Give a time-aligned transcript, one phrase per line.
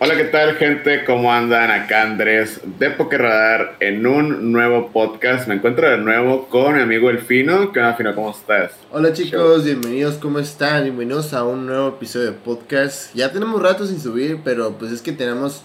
[0.00, 1.04] Hola, ¿qué tal, gente?
[1.04, 1.72] ¿Cómo andan?
[1.72, 5.48] Acá Andrés de Radar en un nuevo podcast.
[5.48, 7.72] Me encuentro de nuevo con mi amigo Elfino.
[7.72, 8.14] ¿Qué onda, Fino?
[8.14, 8.70] ¿Cómo estás?
[8.92, 9.64] Hola, chicos.
[9.64, 10.14] Bienvenidos.
[10.14, 10.84] ¿Cómo están?
[10.84, 13.12] Bienvenidos a un nuevo episodio de podcast.
[13.16, 15.64] Ya tenemos rato sin subir, pero pues es que tenemos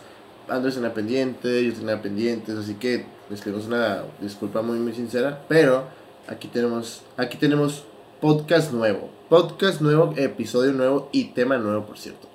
[0.49, 4.79] Andrés en la pendiente, yo en la pendiente, así que les pedimos una disculpa muy,
[4.79, 5.87] muy sincera, pero
[6.27, 7.85] aquí tenemos, aquí tenemos
[8.19, 9.11] podcast nuevo.
[9.29, 12.32] Podcast nuevo, episodio nuevo y tema nuevo, por cierto.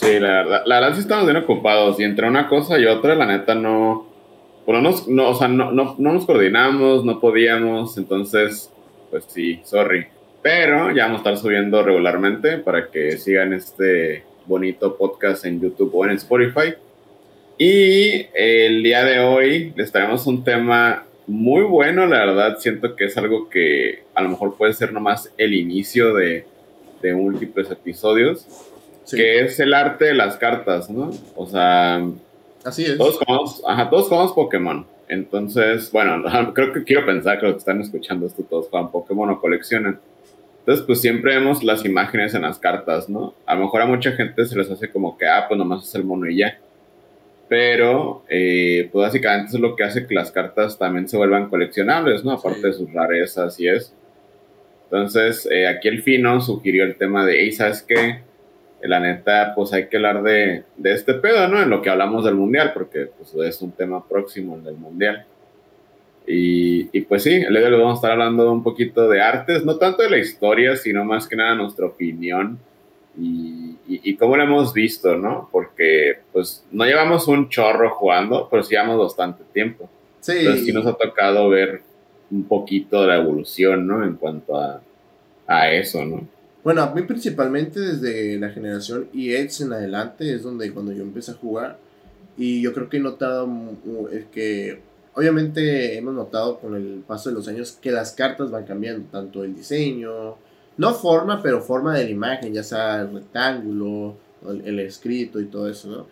[0.00, 3.14] Sí, la verdad, la verdad sí estamos bien ocupados y entre una cosa y otra,
[3.14, 4.06] la neta no,
[4.64, 8.72] bueno, nos, no, o sea, no, no, no nos coordinamos, no podíamos, entonces,
[9.10, 10.06] pues sí, sorry.
[10.40, 15.94] Pero ya vamos a estar subiendo regularmente para que sigan este bonito podcast en YouTube
[15.94, 16.72] o en Spotify.
[17.58, 23.04] Y el día de hoy les traemos un tema muy bueno, la verdad, siento que
[23.04, 26.46] es algo que a lo mejor puede ser nomás el inicio de,
[27.02, 28.69] de múltiples episodios
[29.10, 31.10] que es el arte de las cartas, ¿no?
[31.36, 32.02] O sea,
[32.64, 32.98] así es.
[32.98, 34.86] Todos jugamos, ajá, todos jugamos Pokémon.
[35.08, 36.22] Entonces, bueno,
[36.54, 40.00] creo que quiero pensar que los que están escuchando esto todos juegan Pokémon o coleccionan.
[40.60, 43.34] Entonces, pues siempre vemos las imágenes en las cartas, ¿no?
[43.46, 45.94] A lo mejor a mucha gente se les hace como que, ah, pues nomás es
[45.94, 46.58] el mono y ya.
[47.48, 52.24] Pero, eh, pues básicamente es lo que hace que las cartas también se vuelvan coleccionables,
[52.24, 52.32] ¿no?
[52.32, 53.92] Aparte de sus rarezas y es.
[54.84, 58.20] Entonces, eh, aquí el Fino sugirió el tema de, hey, ¿sabes qué?
[58.82, 61.62] La neta, pues hay que hablar de, este pedo, ¿no?
[61.62, 65.26] En lo que hablamos del mundial, porque pues, es un tema próximo el del mundial.
[66.26, 69.64] Y, pues sí, el día de hoy vamos a estar hablando un poquito de artes,
[69.64, 72.58] no tanto de la historia, sino más que nada nuestra opinión
[73.18, 75.48] y, y, cómo lo hemos visto, ¿no?
[75.50, 79.90] Porque pues no llevamos un chorro jugando, pero sí llevamos bastante tiempo.
[80.20, 80.34] Sí.
[80.38, 81.82] Entonces sí nos ha tocado ver
[82.30, 84.04] un poquito de la evolución, ¿no?
[84.04, 84.80] En cuanto a,
[85.48, 86.28] a eso, ¿no?
[86.62, 91.30] Bueno, a mí principalmente desde la generación EX en adelante es donde cuando yo empecé
[91.30, 91.78] a jugar
[92.36, 93.48] y yo creo que he notado
[94.32, 94.80] que
[95.14, 99.42] obviamente hemos notado con el paso de los años que las cartas van cambiando, tanto
[99.42, 100.36] el diseño,
[100.76, 104.16] no forma, pero forma de la imagen, ya sea el rectángulo,
[104.48, 106.06] el, escrito y todo eso, ¿no?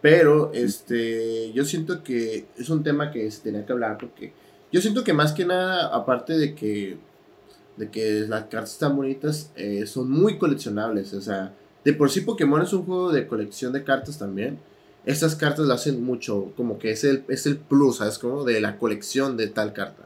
[0.00, 4.32] Pero este, yo siento que es un tema que se tenía que hablar porque
[4.70, 6.98] yo siento que más que nada, aparte de que
[7.76, 11.12] de que las cartas están bonitas, eh, son muy coleccionables.
[11.14, 11.54] O sea,
[11.84, 14.58] de por sí Pokémon es un juego de colección de cartas también.
[15.04, 18.18] Estas cartas lo hacen mucho, como que es el, es el plus, ¿sabes?
[18.18, 20.04] Como de la colección de tal carta.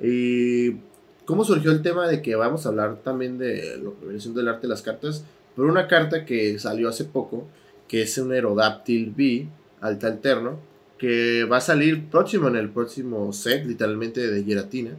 [0.00, 0.78] Y
[1.24, 4.40] cómo surgió el tema de que vamos a hablar también de lo que viene siendo
[4.40, 5.24] el arte de las cartas.
[5.54, 7.46] Por una carta que salió hace poco,
[7.86, 9.48] que es un Aerodactyl V,
[9.80, 10.58] alta alterno,
[10.98, 14.96] que va a salir próximo en el próximo set, literalmente de Giratina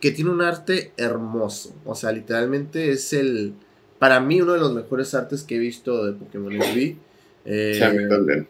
[0.00, 1.74] que tiene un arte hermoso.
[1.84, 3.54] O sea, literalmente es el,
[3.98, 6.96] para mí, uno de los mejores artes que he visto de Pokémon V.
[7.46, 8.46] Eh,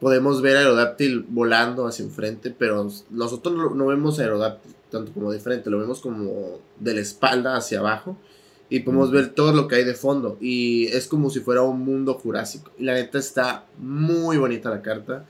[0.00, 5.30] podemos ver a Aerodáctil volando hacia enfrente, pero nosotros no, vemos a Aerodáctil tanto como
[5.30, 8.16] de frente, lo vemos como de la espalda hacia abajo
[8.70, 11.80] y podemos ver todo lo que hay de fondo y es como si fuera un
[11.80, 12.70] mundo jurásico.
[12.78, 15.26] Y la neta está muy bonita la carta.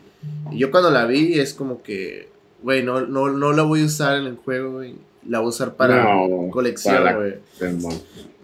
[0.50, 2.28] Y yo cuando la vi es como que,
[2.62, 5.48] güey, no, no, no la voy a usar en el juego, güey la voy a
[5.50, 6.06] usar para
[6.50, 7.34] colección, güey.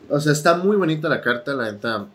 [0.08, 2.06] O sea, está muy bonita la carta, la neta.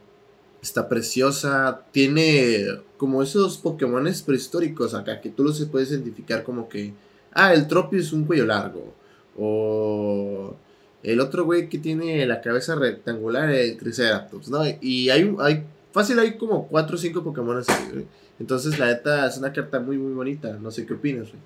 [0.62, 1.82] Está preciosa.
[1.92, 2.66] Tiene
[2.98, 6.94] como esos Pokémones prehistóricos acá, que tú los puedes identificar como que.
[7.34, 8.94] Ah, el Tropio es un cuello largo.
[9.38, 10.56] O.
[11.02, 14.64] El otro güey que tiene la cabeza rectangular, el Triceratops, ¿no?
[14.82, 15.64] Y hay, hay
[15.94, 18.06] fácil, hay como 4 o 5 Pokémon así, güey.
[18.38, 20.58] Entonces, la neta es una carta muy, muy bonita.
[20.62, 21.42] No sé qué opinas, güey.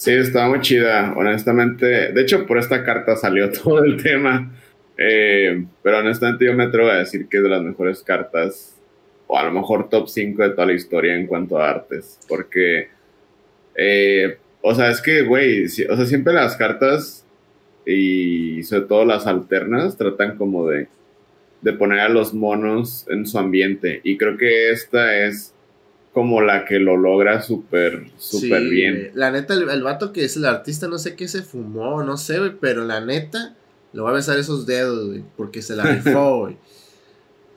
[0.00, 2.10] Sí, estaba muy chida, honestamente.
[2.10, 4.50] De hecho, por esta carta salió todo el tema.
[4.96, 8.80] Eh, pero honestamente yo me atrevo a decir que es de las mejores cartas,
[9.26, 12.18] o a lo mejor top 5 de toda la historia en cuanto a artes.
[12.26, 12.88] Porque,
[13.74, 17.26] eh, o sea, es que, güey, o sea, siempre las cartas
[17.84, 20.88] y sobre todo las alternas tratan como de,
[21.60, 24.00] de poner a los monos en su ambiente.
[24.02, 25.52] Y creo que esta es
[26.12, 29.10] como la que lo logra súper, súper bien.
[29.14, 32.38] La neta, el, vato que es el artista, no sé qué se fumó, no sé,
[32.38, 33.54] güey, pero la neta,
[33.92, 36.56] lo va a besar esos dedos, güey, porque se la rifó, güey.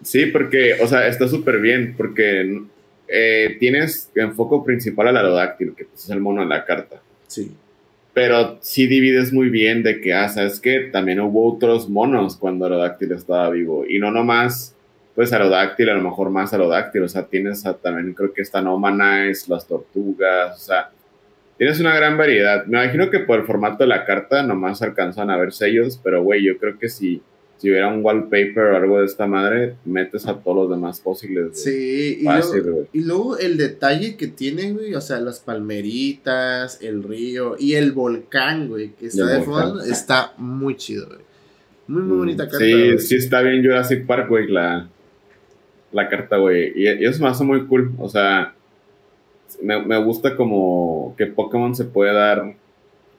[0.04, 2.62] Sí, porque, o sea, está súper bien, porque
[3.08, 7.02] eh, tienes en foco principal al aerodáctil, que es el mono de la carta.
[7.28, 7.52] Sí.
[8.14, 12.66] Pero sí divides muy bien de que, ah, sabes que también hubo otros monos cuando
[12.66, 13.86] Aerodáctil estaba vivo.
[13.88, 14.76] Y no nomás
[15.16, 19.50] pues aerodáctil, a lo mejor más aerodáctil, o sea, tienes también creo que están Omanice,
[19.50, 20.90] las tortugas, o sea,
[21.58, 22.66] tienes una gran variedad.
[22.66, 26.24] Me imagino que por el formato de la carta nomás alcanzan a ver sellos, pero
[26.24, 27.22] güey, yo creo que si
[27.64, 31.64] si hubiera un wallpaper o algo de esta madre, metes a todos los demás posibles.
[31.64, 37.04] Sí, y, luego, y luego el detalle que tiene, güey, o sea, las palmeritas, el
[37.04, 41.20] río y el volcán, güey, que está de fondo, está muy chido, güey.
[41.88, 42.66] Muy, muy bonita carta.
[42.66, 44.90] Sí, sí está bien Jurassic Park, güey, la,
[45.94, 46.74] la carta, güey.
[46.76, 47.94] Y, eso me hace muy cool.
[48.00, 48.54] O sea,
[49.62, 52.56] me, me gusta como que Pokémon se puede dar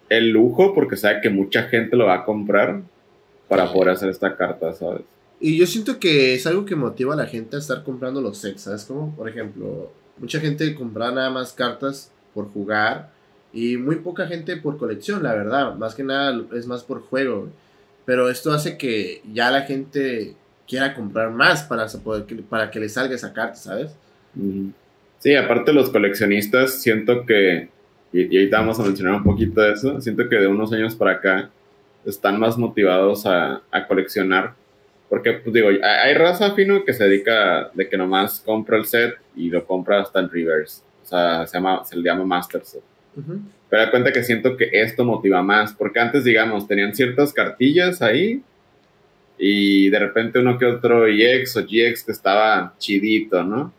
[0.08, 2.82] el lujo porque sabe que mucha gente lo va a comprar
[3.48, 5.02] para poder hacer esta carta, ¿sabes?
[5.40, 8.38] Y yo siento que es algo que motiva a la gente a estar comprando los
[8.38, 8.84] sets, ¿sabes?
[8.84, 13.10] Como, por ejemplo, mucha gente compra nada más cartas por jugar
[13.52, 15.74] y muy poca gente por colección, la verdad.
[15.76, 17.48] Más que nada es más por juego.
[18.04, 20.34] Pero esto hace que ya la gente
[20.68, 23.94] quiera comprar más para, poder, para que le salga esa carta, ¿sabes?
[25.18, 27.68] Sí, aparte los coleccionistas, siento que,
[28.12, 30.94] y, y ahorita vamos a mencionar un poquito de eso, siento que de unos años
[30.94, 31.50] para acá
[32.06, 34.54] están más motivados a, coleccionar.
[35.08, 39.14] Porque, pues digo, hay raza fino que se dedica de que nomás compra el set
[39.36, 40.82] y lo compra hasta en reverse.
[41.02, 42.82] O sea, se, llama, se le llama Master Set.
[43.68, 45.72] Pero da cuenta que siento que esto motiva más.
[45.72, 48.42] Porque antes, digamos, tenían ciertas cartillas ahí
[49.46, 53.74] y de repente uno que otro EX o GX que estaba chidito, ¿no?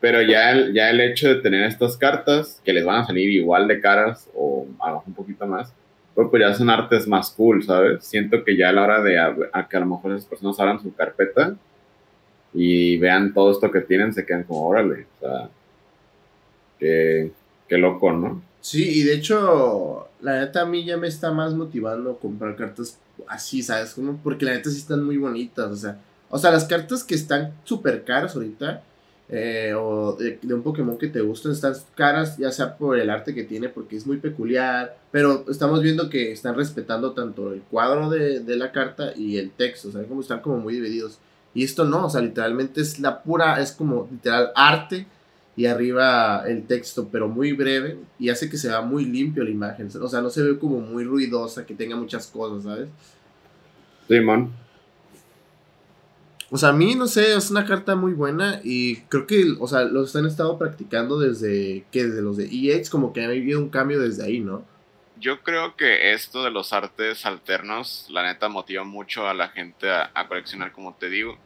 [0.00, 3.28] Pero ya el, ya el hecho de tener estas cartas que les van a salir
[3.28, 5.74] igual de caras o a un poquito más,
[6.14, 8.02] pues ya son artes más cool, ¿sabes?
[8.02, 9.12] Siento que ya a la hora de
[9.68, 11.54] que a lo mejor esas personas abran su carpeta
[12.54, 15.50] y vean todo esto que tienen, se quedan como, órale, o sea,
[16.78, 17.30] qué,
[17.68, 18.42] qué loco, ¿no?
[18.62, 22.98] Sí, y de hecho, la neta a mí ya me está más motivando comprar cartas
[23.30, 23.94] así, ¿sabes?
[23.94, 25.98] Como porque la neta sí están muy bonitas, o sea,
[26.30, 28.82] o sea, las cartas que están súper caras ahorita,
[29.30, 33.34] eh, o de, un Pokémon que te gusta, están caras, ya sea por el arte
[33.34, 38.08] que tiene, porque es muy peculiar, pero estamos viendo que están respetando tanto el cuadro
[38.10, 41.18] de, la carta y el texto, sea, como están como muy divididos.
[41.54, 45.06] Y esto no, o sea, literalmente es la pura, es como literal arte
[45.56, 49.50] y arriba el texto, pero muy breve y hace que se vea muy limpio la
[49.50, 52.88] imagen, o sea, no se ve como muy ruidosa, que tenga muchas cosas, ¿sabes?
[54.08, 54.50] Sí, man.
[56.50, 59.68] O sea, a mí, no sé, es una carta muy buena y creo que, o
[59.68, 63.60] sea, los han estado practicando desde, que Desde los de EX, como que ha habido
[63.60, 64.64] un cambio desde ahí, ¿no?
[65.20, 69.90] Yo creo que esto de los artes alternos, la neta, motiva mucho a la gente
[69.90, 71.36] a, coleccionar, como te digo,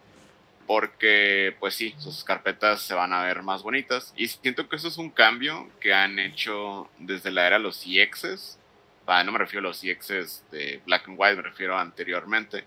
[0.67, 4.88] porque, pues sí, sus carpetas se van a ver más bonitas y siento que eso
[4.88, 8.58] es un cambio que han hecho desde la era de los EXs,
[9.06, 12.64] no me refiero a los EXs de Black and White, me refiero anteriormente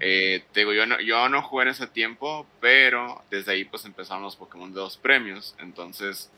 [0.00, 3.84] eh, te digo, yo no, yo no jugué en ese tiempo, pero desde ahí pues
[3.84, 5.54] empezaron los Pokémon de dos premios.
[5.58, 6.30] Entonces,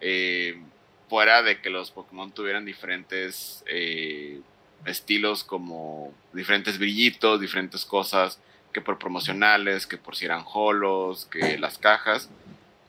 [0.00, 0.60] eh,
[1.08, 4.40] fuera de que los Pokémon tuvieran diferentes eh,
[4.84, 8.38] estilos como diferentes brillitos, diferentes cosas,
[8.72, 12.28] que por promocionales, que por si eran holos, que las cajas,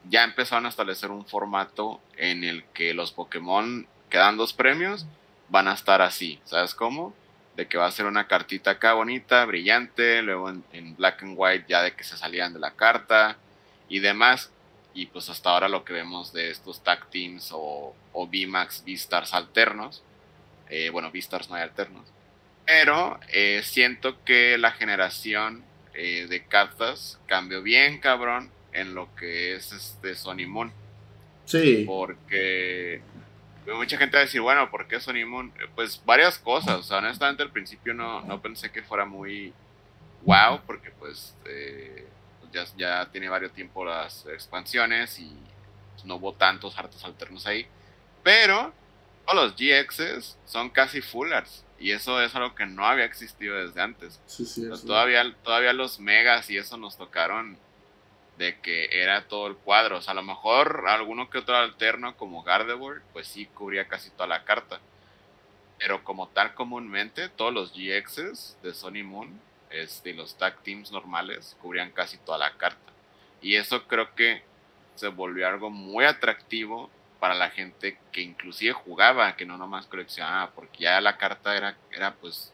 [0.08, 5.06] ya empezaron a establecer un formato en el que los Pokémon que dan dos premios
[5.48, 7.14] van a estar así, ¿sabes cómo?
[7.56, 11.64] de que va a ser una cartita acá bonita, brillante, luego en, black and white
[11.68, 13.38] ya de que se salían de la carta
[13.88, 14.50] y demás.
[14.94, 19.34] Y pues hasta ahora lo que vemos de estos tag teams o, o VMAX V-Stars
[19.34, 20.02] alternos.
[20.68, 22.06] Eh, bueno, V-Stars no hay alternos.
[22.66, 25.64] Pero eh, siento que la generación
[25.94, 30.72] eh, de cartas cambió bien cabrón en lo que es este Sony Moon.
[31.44, 31.84] Sí.
[31.86, 33.00] Porque
[33.74, 35.52] mucha gente va a decir, bueno, ¿por qué Sony Moon?
[35.74, 36.76] Pues varias cosas.
[36.76, 39.52] O sea, honestamente al principio no, no pensé que fuera muy
[40.22, 42.06] wow, porque pues, eh,
[42.52, 45.32] ya, ya, tiene varios tiempo las expansiones y
[45.94, 47.66] pues, no hubo tantos artes alternos ahí.
[48.22, 48.72] Pero
[49.26, 51.64] todos los GXs son casi full arts.
[51.78, 54.20] Y eso es algo que no había existido desde antes.
[54.26, 57.58] Sí, sí, todavía, todavía los megas y eso nos tocaron
[58.38, 59.98] de que era todo el cuadro.
[59.98, 64.10] O sea, a lo mejor alguno que otro alterno como Gardevoir, pues sí cubría casi
[64.10, 64.80] toda la carta.
[65.78, 69.40] Pero como tal comúnmente, todos los GXs de Sony Moon
[69.70, 72.92] este, los tag teams normales cubrían casi toda la carta.
[73.40, 74.42] Y eso creo que
[74.94, 76.90] se volvió algo muy atractivo
[77.20, 81.76] para la gente que inclusive jugaba, que no nomás coleccionaba, porque ya la carta era,
[81.90, 82.52] era pues,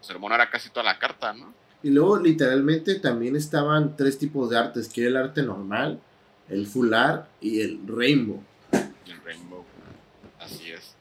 [0.00, 1.52] su hermano era casi toda la carta, ¿no?
[1.82, 6.00] Y luego literalmente también estaban tres tipos de artes, que era el arte normal,
[6.48, 8.42] el full art y el rainbow.
[8.72, 9.64] El rainbow,
[10.38, 10.94] así es.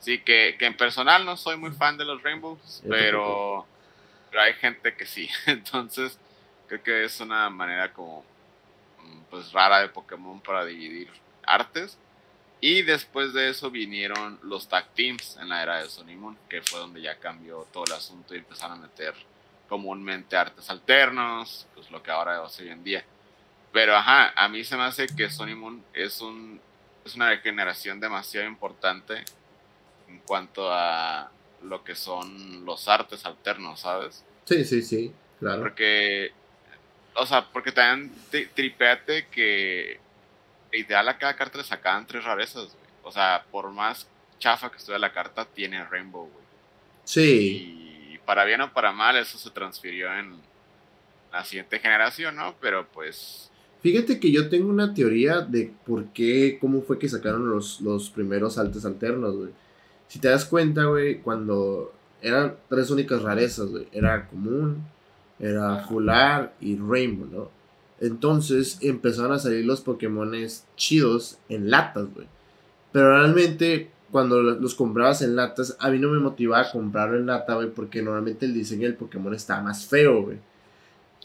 [0.00, 3.66] Sí, que, que en personal no soy muy fan de los rainbows, pero,
[4.30, 5.28] pero hay gente que sí.
[5.46, 6.18] Entonces,
[6.66, 8.24] creo que es una manera como
[9.02, 11.08] mm, pues rara de Pokémon para dividir
[11.44, 11.98] artes.
[12.62, 16.60] Y después de eso vinieron los tag teams en la era de Sony Moon, que
[16.60, 19.14] fue donde ya cambió todo el asunto y empezaron a meter
[19.70, 23.04] comúnmente artes alternos, pues lo que ahora es hoy en día.
[23.72, 26.60] Pero ajá, a mí se me hace que Sony Moon es un
[27.04, 29.14] es una regeneración demasiado importante
[30.08, 31.30] en cuanto a
[31.62, 34.24] lo que son los artes alternos, ¿sabes?
[34.44, 35.62] Sí, sí, sí, claro.
[35.62, 36.32] Porque,
[37.14, 38.12] o sea, porque también
[38.54, 40.00] tripeate que
[40.72, 42.90] ideal a cada carta le sacaban tres rarezas, güey.
[43.04, 44.08] O sea, por más
[44.40, 46.44] chafa que estuviera la carta, tiene Rainbow, güey.
[47.04, 47.76] Sí.
[47.76, 47.79] Y
[48.30, 50.36] para bien o para mal, eso se transfirió en
[51.32, 52.54] la siguiente generación, ¿no?
[52.60, 53.50] Pero pues
[53.82, 58.08] Fíjate que yo tengo una teoría de por qué, cómo fue que sacaron los, los
[58.08, 59.50] primeros saltos alternos, güey.
[60.06, 63.88] Si te das cuenta, güey, cuando eran tres únicas rarezas, güey.
[63.90, 64.86] Era común,
[65.40, 67.50] era fular y rainbow, ¿no?
[67.98, 72.28] Entonces empezaron a salir los Pokémones chidos en latas, güey.
[72.92, 77.26] Pero realmente cuando los comprabas en latas, a mí no me motivaba a comprarlo en
[77.26, 80.38] lata, güey, porque normalmente el diseño del Pokémon estaba más feo, güey.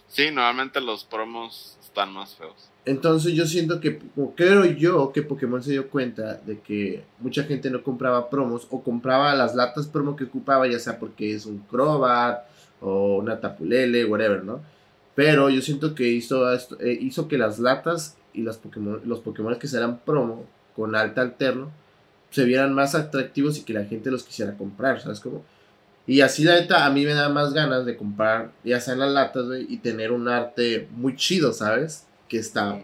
[0.07, 2.69] Sí, normalmente los promos están más feos.
[2.85, 3.99] Entonces yo siento que,
[4.35, 8.83] creo yo que Pokémon se dio cuenta de que mucha gente no compraba promos o
[8.83, 12.45] compraba las latas promo que ocupaba, ya sea porque es un Crobat
[12.81, 14.61] o una Tapulele, whatever, ¿no?
[15.15, 19.21] Pero yo siento que hizo, esto, eh, hizo que las latas y las Pokémon, los
[19.21, 21.71] Pokémon que serán promo con alta alterno
[22.31, 25.43] se vieran más atractivos y que la gente los quisiera comprar, ¿sabes cómo?
[26.07, 28.99] Y así la neta a mí me da más ganas de comprar, ya sea en
[28.99, 32.07] las latas, güey, y tener un arte muy chido, ¿sabes?
[32.29, 32.79] Que está...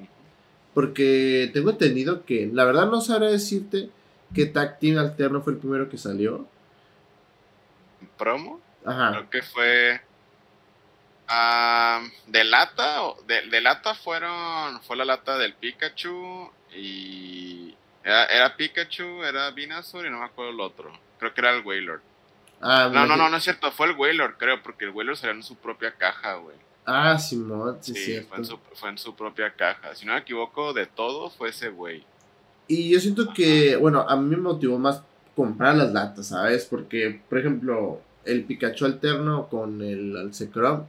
[0.74, 3.90] Porque tengo entendido que, la verdad no sabré decirte
[4.34, 6.48] que Tacting Alterno fue el primero que salió.
[8.18, 8.62] ¿Promo?
[8.86, 9.12] Ajá.
[9.12, 10.02] Creo que fue...
[12.28, 17.71] de lata, de, de, lata fueron, fue la lata del Pikachu y
[18.04, 20.92] era, era Pikachu, era Venusaur y no me acuerdo el otro.
[21.20, 22.02] Creo que era el Wailord.
[22.62, 25.34] Ah, no, no, no, no es cierto, fue el Wailord, creo, porque el Wailord salió
[25.36, 26.56] en su propia caja, güey.
[26.86, 29.96] Ah, Simón, sí, sí fue en, su, fue en su propia caja.
[29.96, 32.04] Si no me equivoco, de todo fue ese güey.
[32.68, 35.02] Y yo siento que, bueno, a mí me motivó más
[35.36, 36.66] comprar las latas, ¿sabes?
[36.66, 40.86] Porque, por ejemplo, el Pikachu alterno con el Alcecrom.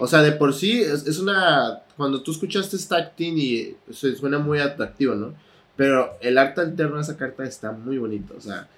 [0.00, 1.82] O sea, de por sí es, es una.
[1.96, 5.34] Cuando tú escuchaste Stacking y se suena muy atractivo, ¿no?
[5.82, 8.34] Pero el arte alterno de esa carta está muy bonito.
[8.38, 8.68] O sea,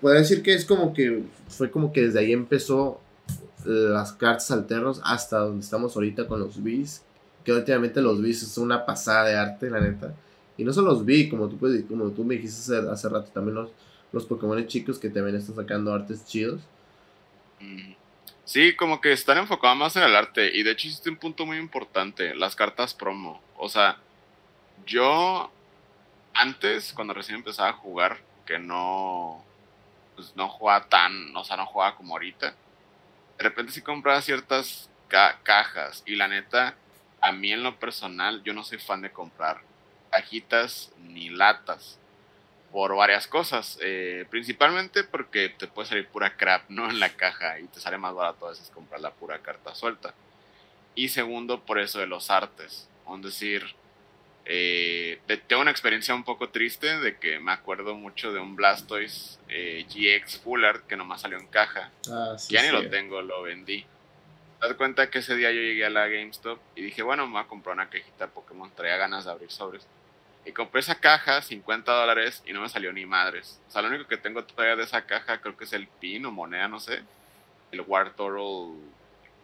[0.00, 3.00] puedo decir que es como que fue como que desde ahí empezó
[3.64, 7.04] las cartas alternos hasta donde estamos ahorita con los Bees.
[7.44, 10.12] Que últimamente los Bees son una pasada de arte, la neta.
[10.56, 11.56] Y no solo los Bees, como tú,
[11.88, 13.70] como tú me dijiste hace, rato, también los,
[14.10, 16.60] los Pokémon chicos que también están sacando artes chidos.
[18.44, 20.50] Sí, como que están enfocados más en el arte.
[20.56, 23.40] Y de hecho hiciste un punto muy importante, las cartas promo.
[23.56, 23.98] O sea,
[24.84, 25.52] yo
[26.34, 29.44] antes, cuando recién empezaba a jugar, que no,
[30.16, 32.54] pues no jugaba tan, o sea, no jugaba como ahorita,
[33.38, 36.74] de repente sí compraba ciertas cajas y la neta,
[37.20, 39.60] a mí en lo personal, yo no soy fan de comprar
[40.10, 41.98] cajitas ni latas
[42.72, 46.90] por varias cosas, eh, principalmente porque te puede salir pura crap, ¿no?
[46.90, 50.14] En la caja y te sale más barato a veces comprar la pura carta suelta.
[50.94, 53.74] Y segundo, por eso de los artes, es decir,
[54.50, 59.38] eh, tengo una experiencia un poco triste de que me acuerdo mucho de un Blastoise
[59.50, 61.90] eh, GX Full Art que nomás salió en caja.
[62.10, 63.84] Ah, ya ni lo tengo, lo vendí.
[64.58, 67.34] Te das cuenta que ese día yo llegué a la GameStop y dije, bueno, me
[67.34, 69.86] voy a comprar una cajita Pokémon, traía ganas de abrir sobres.
[70.46, 73.60] Y compré esa caja, 50 dólares, y no me salió ni madres.
[73.68, 76.24] O sea, lo único que tengo todavía de esa caja creo que es el pin
[76.24, 77.02] o moneda, no sé.
[77.70, 78.80] El War Turtle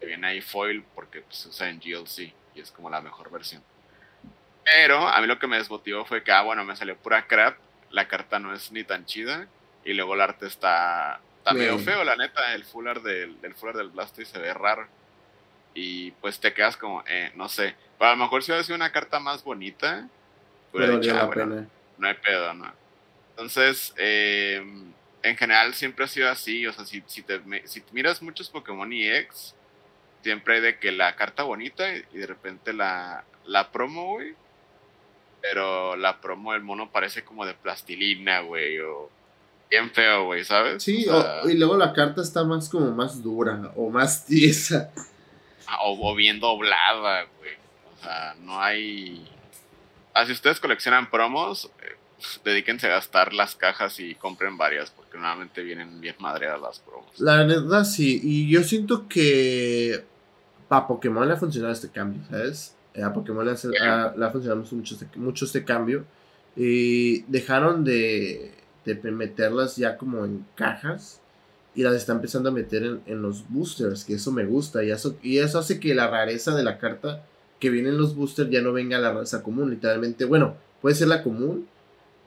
[0.01, 3.31] que viene ahí foil porque pues, se usa en GLC y es como la mejor
[3.31, 3.63] versión.
[4.65, 7.57] Pero a mí lo que me desmotivó fue que, ah, bueno, me salió pura crap,
[7.91, 9.47] la carta no es ni tan chida,
[9.85, 13.73] y luego el arte está, está medio feo, la neta, el full del, del full
[13.73, 14.87] del Blastoise se ve raro.
[15.75, 17.75] Y pues te quedas como, eh, no sé.
[17.99, 20.09] Pero a lo mejor si hubiera sido una carta más bonita,
[20.73, 21.67] hubiera dicho, ah, bueno,
[21.99, 22.73] no hay pedo, ¿no?
[23.31, 24.65] Entonces, eh,
[25.23, 28.93] en general siempre ha sido así, o sea, si, si, te, si miras muchos Pokémon
[28.93, 29.55] EX,
[30.23, 34.35] siempre hay de que la carta bonita y, de repente la, la promo, güey,
[35.51, 39.11] pero la promo del mono parece como de plastilina, güey, o
[39.71, 40.83] bien feo, güey, ¿sabes?
[40.83, 41.05] Sí,
[41.45, 44.91] y luego la carta está más como más dura o más tiesa.
[45.67, 47.53] Ah, o, bien doblada, güey.
[47.95, 49.31] O sea, no hay...
[50.15, 51.97] Ah, si ustedes coleccionan promos, eh,
[52.43, 57.21] dedíquense a gastar las cajas y compren varias, porque normalmente vienen bien madreadas las promos.
[57.21, 60.05] La verdad sí, y yo siento que
[60.69, 62.74] para Pokémon le ha funcionado este cambio, ¿sabes?
[62.95, 66.05] Eh, a Pokémon le ha, funcionado mucho este, mucho este cambio.
[66.57, 68.53] Y dejaron de,
[68.85, 71.21] de meterlas ya como en cajas.
[71.75, 75.17] y las está empezando a meter en, los boosters, que eso me gusta y eso,
[75.23, 77.25] y eso hace que la rareza de la carta
[77.59, 80.95] que viene en los boosters ya no venga a la raza común, literalmente, bueno, puede
[80.95, 81.67] ser la común,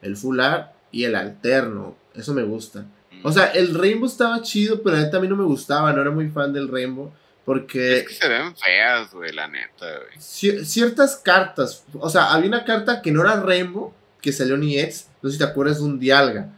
[0.02, 2.86] el full art y el alterno, eso me gusta.
[3.24, 6.12] O sea, el Rainbow estaba chido, pero a mí también no me gustaba, no era
[6.12, 7.12] muy fan del Rainbow.
[7.48, 8.00] Porque.
[8.00, 10.66] Es que se ven feas, güey, la neta, güey.
[10.66, 11.86] ciertas cartas.
[11.94, 15.08] O sea, había una carta que no era Rainbow, que salió en EX.
[15.22, 16.50] No sé si te acuerdas de un Dialga.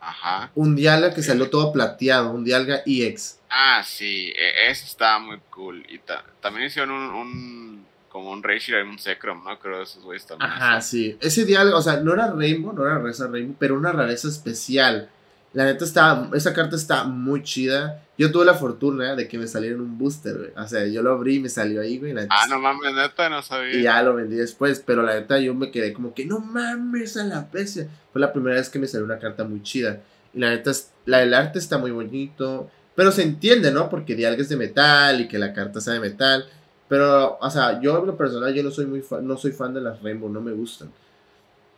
[0.00, 0.50] Ajá.
[0.56, 3.38] Un Dialga que salió todo plateado, un Dialga EX.
[3.48, 5.86] Ah, sí, e, eso estaba muy cool.
[5.88, 6.00] Y
[6.40, 9.60] también hicieron un, como un Rage y un Secrom, ¿no?
[9.60, 10.50] Creo esos güeyes también.
[10.50, 11.16] Ajá, sí.
[11.20, 15.08] Ese Dialga, o sea, no era Rainbow, no era rareza Rainbow, pero una rareza especial.
[15.54, 18.02] La neta está, esa carta está muy chida.
[18.18, 20.50] Yo tuve la fortuna de que me saliera en un booster, güey.
[20.56, 22.12] O sea, yo lo abrí y me salió ahí, güey.
[22.28, 23.74] ah, no mames, neta, no sabía.
[23.74, 27.16] Y ya lo vendí después, pero la neta yo me quedé como que, no mames,
[27.16, 27.88] a la pecia.
[28.12, 30.00] Fue la primera vez que me salió una carta muy chida.
[30.32, 30.72] Y la neta,
[31.06, 32.68] la del arte está muy bonito.
[32.96, 33.88] Pero se entiende, ¿no?
[33.88, 36.46] Porque Dialga es de metal y que la carta sea de metal.
[36.88, 39.72] Pero, o sea, yo en lo personal, yo no soy muy fan, no soy fan
[39.72, 40.90] de las Rainbow, no me gustan.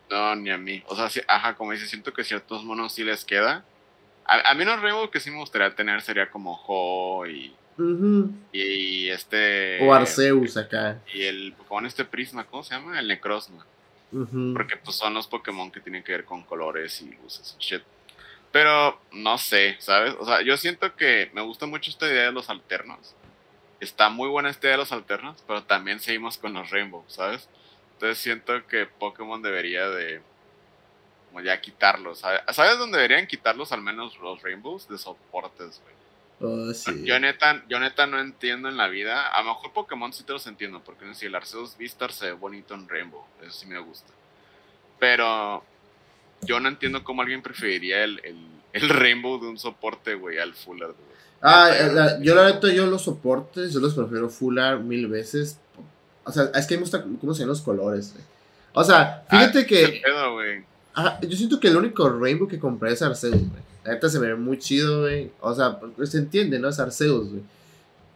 [0.09, 0.83] No, ni a mí.
[0.87, 3.63] O sea, ajá, como dice, siento que ciertos monos sí les queda.
[4.25, 7.53] A, mí los Rainbow que sí me gustaría tener sería como Ho y.
[8.51, 9.79] y, este.
[9.81, 10.99] O Arceus acá.
[11.13, 12.99] Y el Pokémon este Prisma, ¿cómo se llama?
[12.99, 13.65] El Necrozma.
[14.53, 17.83] Porque pues son los Pokémon que tienen que ver con colores y luces y shit.
[18.51, 20.15] Pero no sé, ¿sabes?
[20.19, 23.15] O sea, yo siento que me gusta mucho esta idea de los alternos.
[23.79, 27.49] Está muy buena esta idea de los alternos, pero también seguimos con los Rainbow, ¿sabes?
[27.97, 30.21] Entonces siento que Pokémon debería de
[31.29, 32.19] como ya quitarlos.
[32.19, 34.87] ¿Sabes dónde deberían quitarlos al menos los Rainbows?
[34.87, 35.97] De soportes, güey.
[36.39, 37.03] Oh, sí.
[37.03, 39.27] yo, neta, yo neta no entiendo en la vida.
[39.29, 42.31] A lo mejor Pokémon sí te los entiendo, porque si el Arceus Vistar se ve
[42.33, 44.13] bonito en Rainbow, eso sí me gusta.
[44.99, 45.63] Pero
[46.41, 48.21] yo no entiendo cómo alguien preferiría el,
[48.73, 50.95] el, Rainbow de un soporte, güey, al Full Art,
[51.41, 51.71] Ah,
[52.21, 55.59] yo la neta, yo los soportes, yo los prefiero Full Art mil veces
[56.27, 58.25] o sea, es que me gusta cómo se ven los colores, güey.
[58.73, 61.27] O sea, fíjate ah, que.
[61.27, 63.67] yo siento que el único Rainbow que compré es Arceus, güey.
[63.83, 65.31] La neta se me ve muy chido, güey.
[65.39, 66.67] O sea, pues, se entiende, ¿no?
[66.67, 67.41] Es Arceus, güey.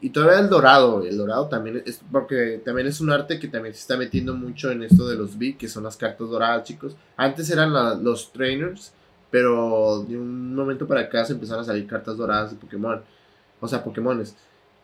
[0.01, 1.09] Y todavía el dorado, güey.
[1.09, 2.01] El dorado también es.
[2.11, 5.37] Porque también es un arte que también se está metiendo mucho en esto de los
[5.39, 6.95] B, que son las cartas doradas, chicos.
[7.15, 8.91] Antes eran los trainers,
[9.31, 13.01] pero de un momento para acá se empezaron a salir cartas doradas de Pokémon.
[13.61, 14.35] O sea, Pokémones.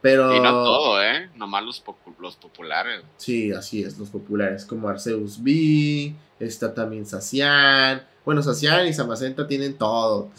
[0.01, 0.35] Pero...
[0.35, 1.29] Y no todo, ¿eh?
[1.35, 1.83] Nomás los,
[2.19, 3.01] los populares.
[3.17, 8.05] Sí, así es, los populares, como Arceus B, está también Sacian.
[8.23, 10.29] Bueno, Sacian y Samacenta tienen todo.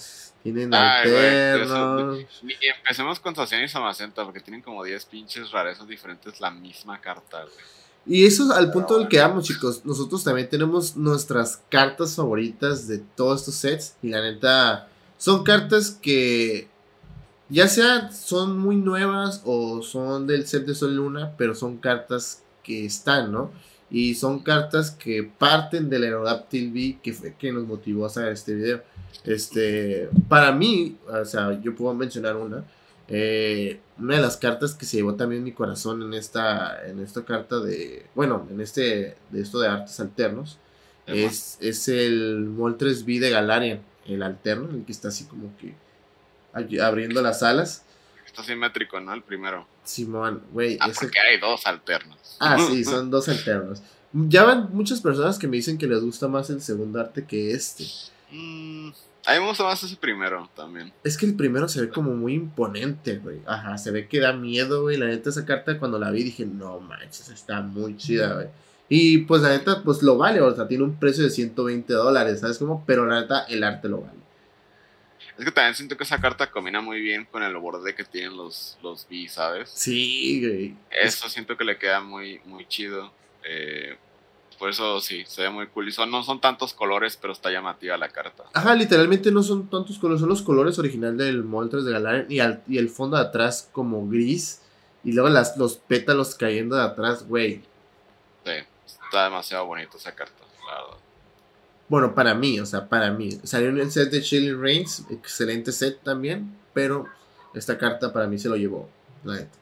[0.42, 2.20] Tienen alternos.
[2.42, 7.00] y empecemos con Sacian y Samacenta, porque tienen como 10 pinches rarezas diferentes la misma
[7.00, 7.44] carta,
[8.06, 9.84] Y eso es al punto del que vamos, chicos.
[9.84, 13.96] Nosotros también tenemos nuestras cartas favoritas de todos estos sets.
[14.02, 16.68] Y la neta, son cartas que
[17.48, 22.42] ya sea son muy nuevas o son del set de Sol Luna, pero son cartas
[22.62, 23.50] que están, ¿no?
[23.90, 28.28] Y son cartas que parten del Aerodactyl V que fue que nos motivó a hacer
[28.28, 28.82] este video.
[29.24, 32.64] Este, para mí, o sea, yo puedo mencionar una.
[33.10, 37.24] Eh, una de las cartas que se llevó también mi corazón en esta, en esta
[37.24, 40.58] carta de, bueno, en este, de esto de artes alternos,
[41.06, 45.74] es, es el Moltres V de Galarian, el alterno, el que está así como que
[46.52, 47.84] abriendo las alas.
[48.26, 49.14] Está simétrico, ¿no?
[49.14, 49.66] El primero.
[49.84, 50.76] Simón, güey.
[50.80, 52.36] Ah, porque hay dos alternos.
[52.40, 53.82] Ah, sí, son dos alternos.
[54.12, 57.52] Ya van muchas personas que me dicen que les gusta más el segundo arte que
[57.52, 57.84] este.
[58.30, 58.90] Mm,
[59.26, 60.92] a mí me gusta más ese primero también.
[61.04, 63.40] Es que el primero se ve como muy imponente, güey.
[63.46, 64.96] Ajá, se ve que da miedo, güey.
[64.96, 68.46] La neta, esa carta cuando la vi dije, no manches, está muy chida, güey.
[68.88, 72.40] Y pues la neta, pues lo vale, o sea, tiene un precio de 120 dólares,
[72.40, 72.84] ¿sabes cómo?
[72.86, 74.17] Pero la neta, el arte lo vale.
[75.38, 78.36] Es que también siento que esa carta combina muy bien con el borde que tienen
[78.36, 79.70] los, los B, ¿sabes?
[79.72, 80.74] Sí, güey.
[80.90, 83.12] Eso siento que le queda muy, muy chido.
[83.44, 83.96] Eh,
[84.58, 85.88] por eso sí, se ve muy cool.
[85.88, 88.44] Y son, no son tantos colores, pero está llamativa la carta.
[88.52, 92.26] Ajá, literalmente no son tantos colores, son los colores original del Moltres de Galarian
[92.66, 94.62] y, y el fondo de atrás como gris.
[95.04, 97.62] Y luego las, los pétalos cayendo de atrás, güey.
[98.44, 98.52] Sí,
[98.84, 100.98] está demasiado bonito esa carta, la verdad.
[101.88, 103.38] Bueno, para mí, o sea, para mí.
[103.44, 107.08] Salió en el set de Chilling Reigns, excelente set también, pero
[107.54, 108.88] esta carta para mí se lo llevó,
[109.24, 109.58] la neta.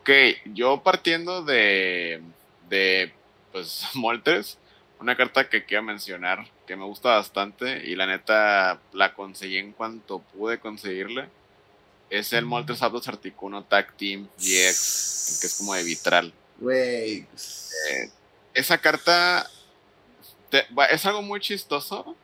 [0.00, 0.10] Ok,
[0.54, 2.22] yo partiendo de,
[2.70, 3.12] de
[3.52, 4.58] pues, Moltres,
[4.98, 9.72] una carta que quiero mencionar, que me gusta bastante y la neta la conseguí en
[9.72, 11.28] cuanto pude conseguirla,
[12.08, 16.32] es el Moltres Aptos Articuno Tag Team GX, que es como de vitral.
[16.60, 17.26] Wey.
[17.90, 18.10] Eh,
[18.54, 19.48] esa carta
[20.90, 22.16] es algo muy chistoso.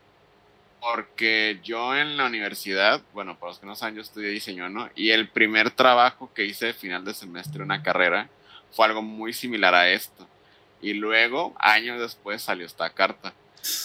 [0.81, 4.91] Porque yo en la universidad, bueno, para los que no saben, yo estudié diseño, ¿no?
[4.95, 8.29] Y el primer trabajo que hice de final de semestre, una carrera,
[8.71, 10.29] fue algo muy similar a esto.
[10.83, 13.33] Y luego, años después, salió esta carta.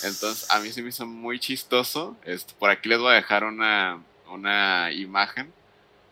[0.04, 2.18] Entonces, a mí se me hizo muy chistoso.
[2.26, 5.54] Esto, por aquí les voy a dejar una, una imagen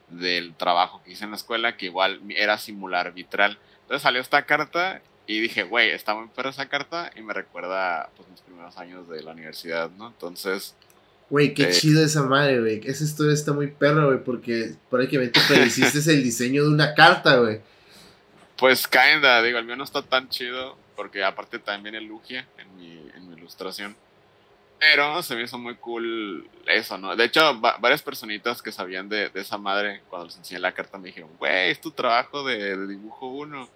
[0.08, 3.60] del trabajo que hice en la escuela, que igual era simular vitral.
[3.82, 8.10] Entonces salió esta carta y dije, güey, está muy perra esa carta y me recuerda
[8.16, 10.08] pues mis primeros años de la universidad, ¿no?
[10.08, 10.74] Entonces...
[11.30, 12.82] Güey, qué eh, chido esa madre, güey.
[12.86, 17.60] Esa historia está muy perra, güey, porque prácticamente prediciste el diseño de una carta, güey.
[18.56, 23.12] Pues kinda, digo, el mío no está tan chido porque aparte también Lugia en mi,
[23.14, 23.98] en mi ilustración.
[24.80, 27.16] Pero se me hizo muy cool eso, ¿no?
[27.18, 31.08] De hecho, varias personitas que sabían de, esa madre, cuando les enseñé la carta, me
[31.08, 33.68] dijeron, güey, es tu trabajo de, de dibujo uno.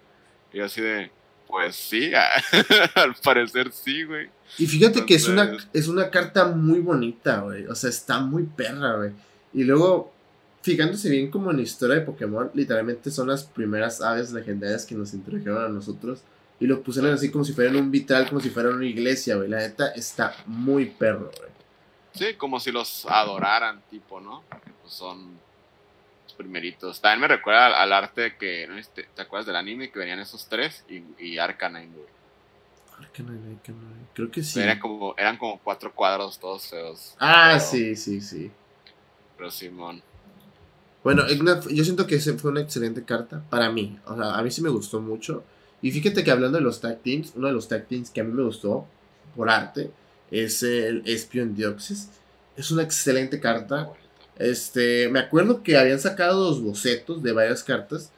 [0.52, 1.10] Y yo así de,
[1.52, 2.12] pues sí,
[2.94, 4.30] al parecer sí, güey.
[4.56, 7.66] Y fíjate que es una, es una carta muy bonita, güey.
[7.66, 9.10] O sea, está muy perra, güey.
[9.52, 10.14] Y luego,
[10.62, 14.94] fijándose bien como en la historia de Pokémon, literalmente son las primeras aves legendarias que
[14.94, 16.22] nos introdujeron a nosotros.
[16.58, 19.50] Y lo pusieron así como si fueran un vitral, como si fueran una iglesia, güey.
[19.50, 21.50] La neta está muy perro, güey.
[22.14, 24.42] Sí, como si los adoraran, tipo, ¿no?
[24.80, 25.38] Pues son
[26.42, 27.00] primeritos.
[27.00, 28.80] También me recuerda al, arte que, ¿no?
[28.94, 29.90] ¿Te, ¿te, acuerdas del anime?
[29.90, 32.06] Que venían esos tres y, y Arcanine, güey.
[32.98, 34.60] Arcanine, Arcanine, creo que sí.
[34.60, 37.14] Eran como, eran como cuatro cuadros todos feos.
[37.18, 38.50] Ah, sí, sí, sí.
[39.36, 40.02] Pero Simón.
[41.02, 43.98] Bueno, yo siento que fue una excelente carta para mí.
[44.06, 45.42] O sea, a mí sí me gustó mucho.
[45.80, 48.24] Y fíjate que hablando de los tag teams, uno de los tag teams que a
[48.24, 48.86] mí me gustó
[49.34, 49.90] por arte
[50.30, 52.08] es el Espion Dioxis.
[52.56, 53.90] Es una excelente carta.
[54.42, 58.10] Este, me acuerdo que habían sacado los bocetos de varias cartas.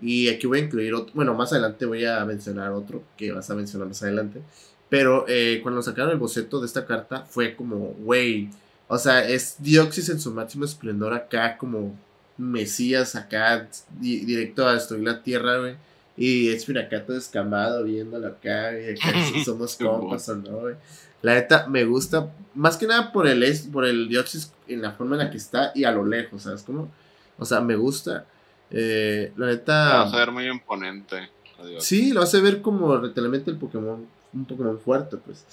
[0.00, 1.12] Y aquí voy a incluir otro.
[1.14, 4.40] Bueno, más adelante voy a mencionar otro que vas a mencionar más adelante.
[4.88, 8.50] Pero eh, cuando sacaron el boceto de esta carta fue como, wey.
[8.88, 11.94] O sea, es Dioxis en su máximo esplendor acá, como
[12.38, 13.68] Mesías acá,
[14.00, 15.76] directo a destruir la tierra, güey.
[16.16, 20.74] Y es acá todo escamado viéndolo acá, y acá si somos compas o no, güey.
[21.22, 25.16] La neta me gusta, más que nada por el, por el Dioxis en la forma
[25.16, 26.90] en la que está y a lo lejos, ¿sabes cómo?
[27.38, 28.26] O sea, me gusta.
[28.70, 29.98] Eh, la neta.
[29.98, 31.30] Lo hace ver muy imponente.
[31.78, 35.44] Sí, lo hace ver como literalmente el Pokémon, un Pokémon fuerte, pues.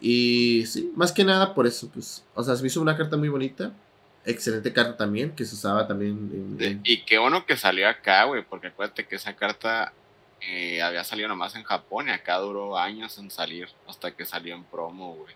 [0.00, 2.24] Y sí, más que nada por eso, pues.
[2.34, 3.72] O sea, se me hizo una carta muy bonita.
[4.24, 6.56] Excelente carta también, que se usaba también.
[6.58, 9.92] En, Y qué bueno que salió acá, güey, porque acuérdate que esa carta
[10.40, 14.54] eh, había salido nomás en Japón y acá duró años en salir, hasta que salió
[14.54, 15.34] en promo, güey.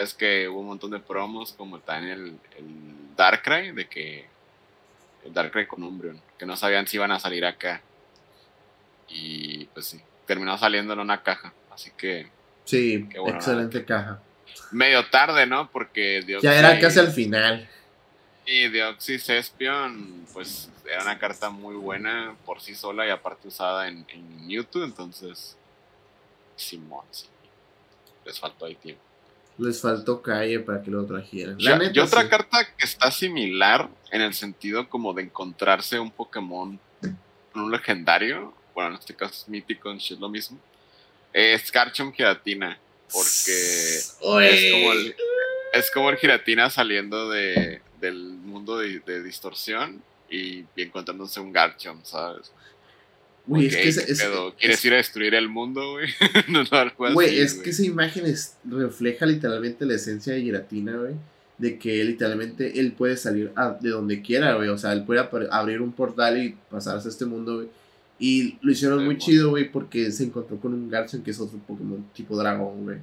[0.00, 4.26] Es que hubo un montón de promos, como también el, el Darkrai, de que.
[5.24, 7.80] El Darkrai con Umbreon, que no sabían si iban a salir acá.
[9.08, 12.28] Y pues sí, terminó saliendo en una caja, así que.
[12.64, 14.20] Sí, excelente caja.
[14.72, 15.70] Medio tarde, ¿no?
[15.70, 16.24] Porque.
[16.42, 17.68] ya era casi al final.
[18.46, 23.88] Y Deoxys Espion, pues era una carta muy buena por sí sola y aparte usada
[23.88, 25.56] en, en Mewtwo, entonces.
[26.56, 27.26] Simón, sí.
[28.24, 29.02] Les faltó ahí tiempo.
[29.58, 31.56] Les faltó calle para que lo trajeran.
[31.58, 36.78] y otra carta que está similar en el sentido como de encontrarse un Pokémon,
[37.54, 40.58] un legendario, bueno, en este caso es mítico, es lo mismo,
[41.32, 42.78] es Garchomp Giratina,
[43.12, 45.14] porque es como, el,
[45.74, 52.52] es como el Giratina saliendo de, del mundo de, distorsión y, encontrándose un Garchomp, ¿sabes?
[53.46, 56.08] ¿Quieres ir a destruir el mundo, güey?
[56.48, 56.62] no,
[57.20, 58.24] es que esa imagen
[58.64, 61.14] refleja literalmente la esencia de Giratina, güey.
[61.58, 64.70] De que literalmente él puede salir de donde quiera, güey.
[64.70, 67.68] O sea, él puede abrir un portal y pasarse a este mundo, güey.
[68.18, 71.58] Y lo hicieron muy chido, güey, porque se encontró con un Garchomp que es otro
[71.58, 72.98] Pokémon tipo dragón, güey.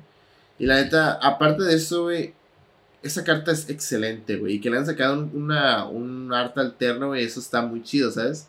[0.58, 2.34] Y la neta, aparte de eso, güey,
[3.04, 4.56] esa carta es excelente, güey.
[4.56, 8.48] Y que le han sacado una, un arte alterno, güey, eso está muy chido, ¿sabes?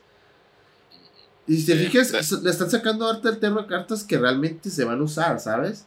[1.47, 5.01] Y si te fijas, le están sacando arte alterno a cartas que realmente se van
[5.01, 5.87] a usar, ¿sabes?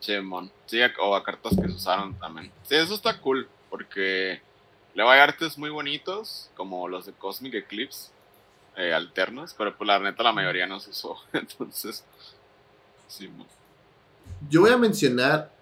[0.00, 0.50] Sí, mon.
[0.66, 2.50] Sí, o a cartas que se usaron también.
[2.64, 4.40] Sí, eso está cool, porque
[4.94, 8.10] le hay artes muy bonitos, como los de Cosmic Eclipse,
[8.76, 11.16] eh, alternos, pero pues la neta la mayoría no se usó.
[11.32, 12.04] Entonces,
[13.06, 13.46] sí, mon.
[14.48, 15.52] Yo voy a mencionar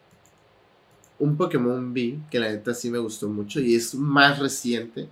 [1.20, 5.08] un Pokémon B que la neta sí me gustó mucho y es más reciente.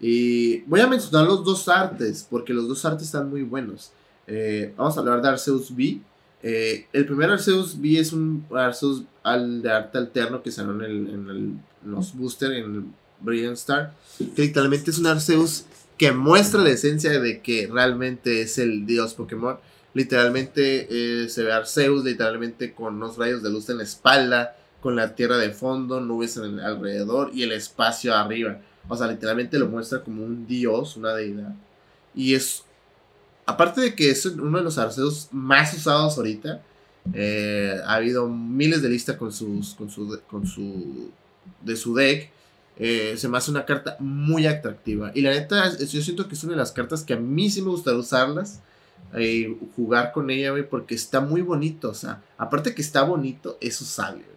[0.00, 3.90] Y voy a mencionar los dos artes porque los dos artes están muy buenos.
[4.26, 6.00] Eh, vamos a hablar de Arceus B.
[6.42, 11.08] Eh, el primer Arceus B es un Arceus al de arte alterno que salió en,
[11.08, 12.84] en, los booster en el
[13.20, 13.92] Brilliant Star.
[14.18, 15.64] Que literalmente es un Arceus
[15.98, 19.56] que muestra la esencia de que realmente es el dios Pokémon.
[19.94, 24.96] Literalmente eh, se ve Arceus literalmente con unos rayos de luz en la espalda con
[24.96, 28.58] la tierra de fondo, nubes en el alrededor y el espacio arriba.
[28.86, 31.54] O sea, literalmente lo muestra como un dios, una deidad.
[32.14, 32.64] Y es,
[33.46, 36.60] aparte de que es uno de los arceos más usados ahorita,
[37.14, 41.10] eh, ha habido miles de listas con sus, con su, con su,
[41.62, 42.30] de su deck.
[42.76, 45.12] Eh, se me hace una carta muy atractiva.
[45.14, 47.62] Y la neta, yo siento que es una de las cartas que a mí sí
[47.62, 48.60] me gustaría usarlas.
[49.14, 51.88] Eh, jugar con ella, güey, porque está muy bonito.
[51.88, 54.33] O sea, aparte que está bonito, es usable.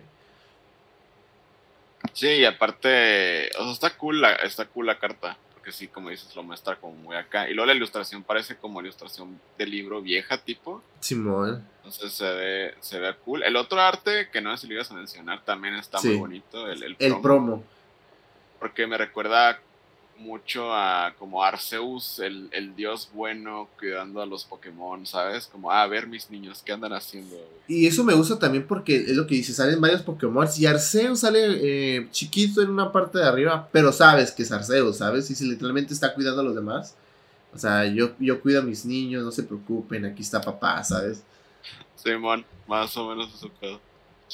[2.17, 5.38] Sí, y aparte, o sea, está cool la, está cool la carta.
[5.53, 7.47] Porque sí, como dices, lo muestra como muy acá.
[7.47, 10.82] Y luego la ilustración parece como ilustración de libro vieja, tipo.
[10.99, 11.63] Simón.
[11.77, 13.43] Entonces se ve, se ve cool.
[13.43, 16.67] El otro arte, que no sé si lo ibas a mencionar, también está muy bonito.
[16.67, 17.63] El, el promo.
[18.58, 19.60] Porque me recuerda
[20.19, 25.47] mucho a como Arceus, el, el, dios bueno cuidando a los Pokémon, ¿sabes?
[25.47, 27.36] Como, ah, a ver mis niños, ¿qué andan haciendo?
[27.67, 31.19] Y eso me gusta también porque es lo que dice, salen varios Pokémon y Arceus
[31.19, 35.30] sale eh, chiquito en una parte de arriba, pero sabes que es Arceus, ¿sabes?
[35.30, 36.95] Y si literalmente está cuidando a los demás.
[37.53, 41.23] O sea, yo, yo cuido a mis niños, no se preocupen, aquí está papá, ¿sabes?
[41.95, 43.80] Simón, más o menos eso pedo.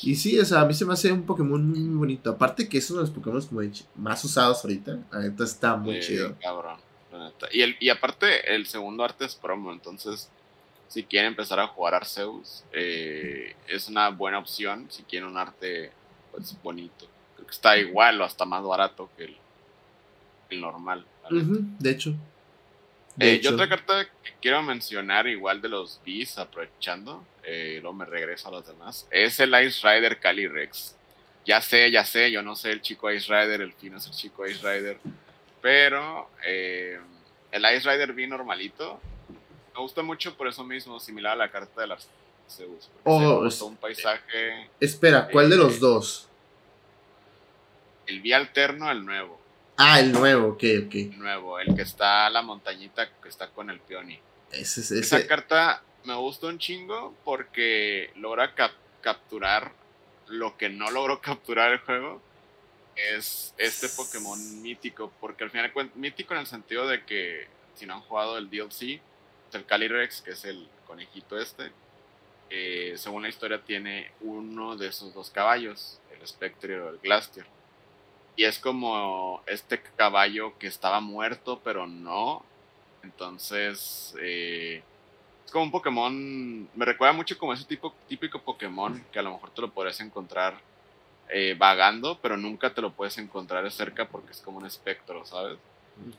[0.01, 2.31] Y sí, o sea, a mí se me hace un Pokémon muy bonito.
[2.31, 3.61] Aparte que es uno de los Pokémon como
[3.95, 4.99] más usados ahorita.
[5.11, 6.35] Ahorita está muy chido.
[6.41, 6.77] Cabrón,
[7.51, 9.71] y, el, y aparte, el segundo arte es promo.
[9.71, 10.29] Entonces,
[10.87, 14.87] si quieren empezar a jugar Arceus, eh, es una buena opción.
[14.89, 15.91] Si quieren un arte
[16.31, 17.07] pues, bonito.
[17.35, 19.37] Creo que está igual o hasta más barato que el,
[20.49, 21.05] el normal.
[21.29, 22.15] de hecho.
[23.19, 28.05] Eh, y otra carta que quiero mencionar, igual de los Bees, aprovechando, eh, luego me
[28.05, 30.95] regreso a los demás, es el Ice Rider Calyrex.
[31.45, 34.13] Ya sé, ya sé, yo no sé el chico Ice Rider, el fin es el
[34.13, 34.97] chico Ice Rider,
[35.61, 36.99] pero eh,
[37.51, 38.99] el Ice Rider B normalito
[39.73, 42.07] me gusta mucho por eso mismo, similar a la carta de las
[42.49, 42.89] Zeus.
[43.03, 44.69] Oh, es un paisaje.
[44.79, 46.27] Espera, ¿cuál de los dos?
[48.05, 49.42] El B alterno, el nuevo.
[49.77, 50.95] Ah, el nuevo, ok, ok.
[50.95, 54.19] El nuevo, el que está la montañita que está con el peony.
[54.51, 54.99] Ese, ese.
[54.99, 58.53] Esa carta me gusta un chingo porque logra
[59.01, 59.71] capturar
[60.27, 62.21] lo que no logró capturar el juego.
[62.95, 67.95] Es este Pokémon mítico, porque al final mítico en el sentido de que si no
[67.95, 69.01] han jugado el DLC,
[69.53, 71.71] el Calyrex, que es el conejito este,
[72.51, 77.47] eh, según la historia tiene uno de esos dos caballos, el Spectre o el Glastier
[78.35, 82.43] y es como este caballo que estaba muerto, pero no.
[83.03, 84.81] Entonces, eh,
[85.45, 86.69] es como un Pokémon.
[86.73, 89.99] Me recuerda mucho como ese tipo, típico Pokémon que a lo mejor te lo podrías
[89.99, 90.55] encontrar
[91.29, 95.25] eh, vagando, pero nunca te lo puedes encontrar de cerca porque es como un espectro,
[95.25, 95.57] ¿sabes?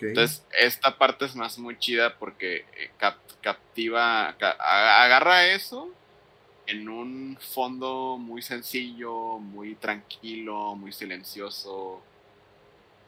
[0.00, 2.90] Entonces, esta parte es más muy chida porque eh,
[3.40, 5.90] captiva, agarra eso
[6.66, 12.00] en un fondo muy sencillo, muy tranquilo, muy silencioso.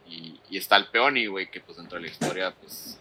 [0.09, 2.99] Y, está el Peony, güey, que pues dentro de la historia, pues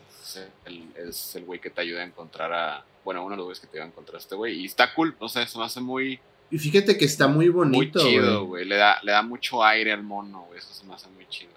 [0.96, 2.86] es el güey que te ayuda a encontrar a.
[3.04, 4.60] Bueno, uno de los güeyes que te ayuda a encontrar a este güey.
[4.60, 6.20] Y está cool, o sea, eso me hace muy.
[6.50, 8.02] Y fíjate que está muy bonito.
[8.02, 8.66] Muy chido, güey.
[8.66, 10.60] Le da, le da mucho aire al mono, güey.
[10.60, 11.52] Eso se me hace muy chido.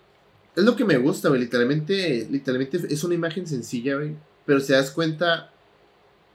[0.56, 1.40] Es lo que me gusta, güey.
[1.40, 4.14] Literalmente, literalmente es una imagen sencilla, güey.
[4.44, 5.52] Pero si das cuenta,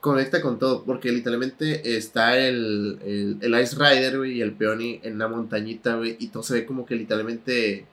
[0.03, 5.15] conecta con todo, porque literalmente está el, el, Ice Rider, güey, y el Peony en
[5.15, 7.85] una montañita, güey, y todo se ve como que literalmente,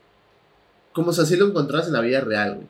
[0.92, 2.66] como si así lo encontraras en la vida real, güey.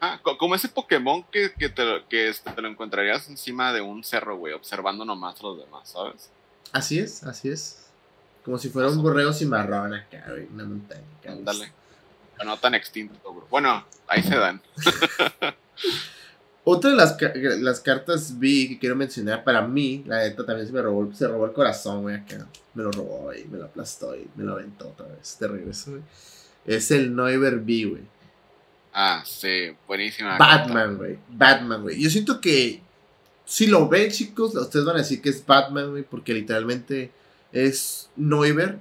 [0.00, 4.04] Ah, como ese Pokémon que, que, te, que este, te lo encontrarías encima de un
[4.04, 6.30] cerro, güey, observando nomás a los demás, ¿sabes?
[6.70, 7.88] Así es, así es.
[8.44, 11.02] Como si fuera un borrego cimarrón acá, güey, una montaña.
[11.20, 13.48] Pero no tan extinto, bro.
[13.50, 14.62] Bueno, ahí se dan.
[16.70, 17.16] Otra de las,
[17.60, 21.26] las cartas vi que quiero mencionar para mí, la neta también se me robó, se
[21.26, 22.46] robó el corazón, güey, acá.
[22.74, 25.92] Me lo robó, y me lo aplastó y me lo aventó otra vez de regreso,
[25.92, 26.02] güey.
[26.66, 28.02] Es el Noiver B, güey.
[28.92, 30.36] Ah, sí, buenísima.
[30.36, 31.18] Batman, güey.
[31.30, 32.02] Batman, güey.
[32.02, 32.82] Yo siento que
[33.46, 37.10] si lo ven, chicos, ustedes van a decir que es Batman, güey, porque literalmente
[37.50, 38.76] es Noiver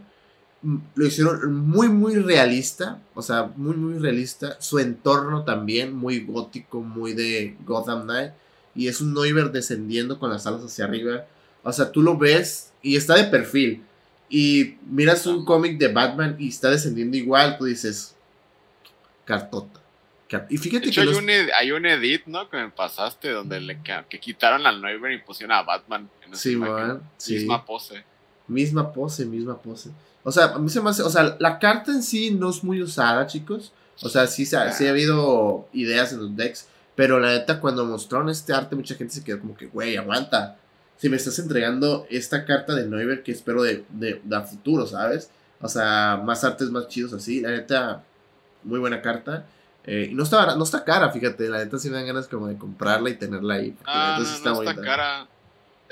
[0.62, 3.02] lo hicieron muy, muy realista.
[3.14, 4.60] O sea, muy, muy realista.
[4.60, 8.32] Su entorno también, muy gótico, muy de Gotham Knight.
[8.76, 11.26] Y es un Noiver descendiendo con las alas hacia arriba.
[11.64, 13.84] O sea, tú lo ves y está de perfil.
[14.30, 17.58] Y miras un cómic de Batman y está descendiendo igual.
[17.58, 18.16] Tú dices,
[19.26, 19.82] cartota.
[20.50, 21.02] Y fíjate que.
[21.02, 22.50] Hay, un hay, un edit, ¿no?
[22.50, 26.42] Que me pasaste donde le, que, quitaron al Noiver y pusieron a Batman en esa
[26.42, 28.04] sí, Misma pose.
[28.48, 29.92] Misma pose, misma pose.
[30.28, 32.62] O sea, a mí se me hace, o sea, la carta en sí no es
[32.62, 33.72] muy usada, chicos.
[34.02, 36.68] O sea, sí, sí, ha habido ideas en los decks.
[36.96, 40.58] Pero la neta, cuando mostraron este arte, mucha gente se quedó como que, güey, aguanta.
[40.98, 45.30] si me estás entregando esta carta de Neuber que espero de, de, de futuro, ¿sabes?
[45.62, 47.40] O sea, más artes más chidos así.
[47.40, 48.04] La neta,
[48.66, 49.46] muy buena carta.
[49.86, 51.48] Eh, y no está, no está cara, fíjate.
[51.48, 53.78] La neta sí me dan ganas como de comprarla y tenerla ahí.
[53.86, 55.30] Ah, no, no está cara.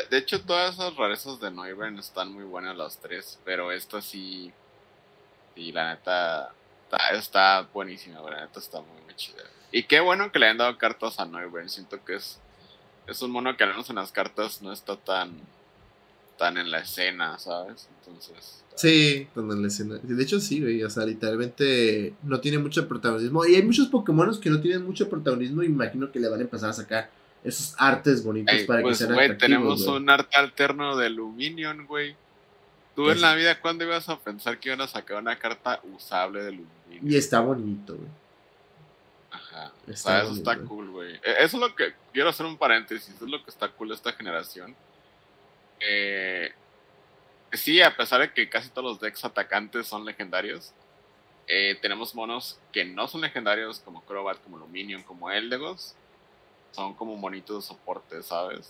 [0.10, 4.52] De hecho, todas esas rarezas de Neubern están muy buenas las tres, pero esta sí.
[5.56, 6.54] Sí, la neta.
[6.84, 9.44] Está, está buenísima, la neta está muy, muy chida.
[9.72, 11.70] Y qué bueno que le hayan dado cartas a Neubern.
[11.70, 12.40] Siento que es
[13.08, 15.32] es un mono que al menos en las cartas no está tan
[16.38, 17.88] tan en la escena, ¿sabes?
[18.00, 18.64] Entonces.
[18.76, 19.96] Sí, tan en la escena.
[20.04, 20.84] De hecho, sí, güey.
[20.84, 23.46] O sea, literalmente no tiene mucho protagonismo.
[23.46, 25.64] Y hay muchos Pokémon que no tienen mucho protagonismo.
[25.64, 27.10] Y imagino que le van a empezar a sacar
[27.46, 32.16] esos artes bonitos para que pues, sean güey, tenemos un arte alterno de Luminion, güey.
[32.96, 36.44] Tú en la vida, ¿cuándo ibas a pensar que iban a sacar una carta usable
[36.44, 37.12] de Luminion?
[37.12, 38.10] Y está bonito, güey.
[39.30, 39.72] Ajá.
[39.88, 41.16] o sea, eso está cool, güey.
[41.16, 41.94] E, eso es lo que.
[42.12, 43.14] Quiero hacer un paréntesis.
[43.14, 44.76] Eso es lo que está cool de esta generación.
[45.82, 46.52] Eh,
[47.52, 50.74] sí, a pesar de que casi todos los decks atacantes son legendarios,
[51.48, 55.96] eh, tenemos monos que no son legendarios, como Crobat, como Luminion, como Eldegos.
[56.76, 58.70] Son como monitos de soporte, ¿sabes?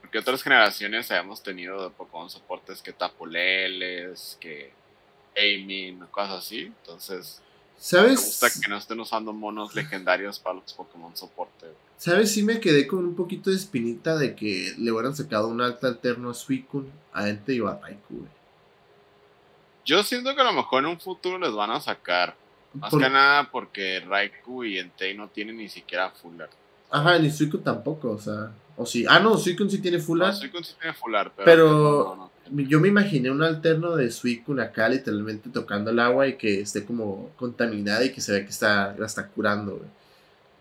[0.00, 4.72] Porque otras generaciones habíamos tenido Pokémon soportes que Tapuleles, que
[5.36, 6.60] Aimin, cosas así.
[6.60, 7.42] Entonces,
[7.76, 8.18] ¿Sabes?
[8.18, 11.66] Me gusta que no estén usando monos legendarios para los Pokémon soporte.
[11.98, 12.32] ¿Sabes?
[12.32, 15.86] Sí me quedé con un poquito de espinita de que le hubieran sacado un alta
[15.86, 18.26] alterno a Suicune, a Ente y a Raikou,
[19.84, 22.34] Yo siento que a lo mejor en un futuro les van a sacar.
[22.72, 26.52] Más que nada porque Raikou y Entei no tienen ni siquiera full art.
[26.90, 28.50] Ajá, ni Suicune tampoco, o sea.
[28.76, 29.04] O sí.
[29.08, 30.34] Ah, no, Suicune sí tiene full art.
[30.34, 31.46] No, Suicune sí tiene full art, pero.
[31.46, 36.60] pero yo me imaginé un alterno de Suicune acá, literalmente tocando el agua y que
[36.60, 39.88] esté como contaminada y que se ve que está, la está curando, güey.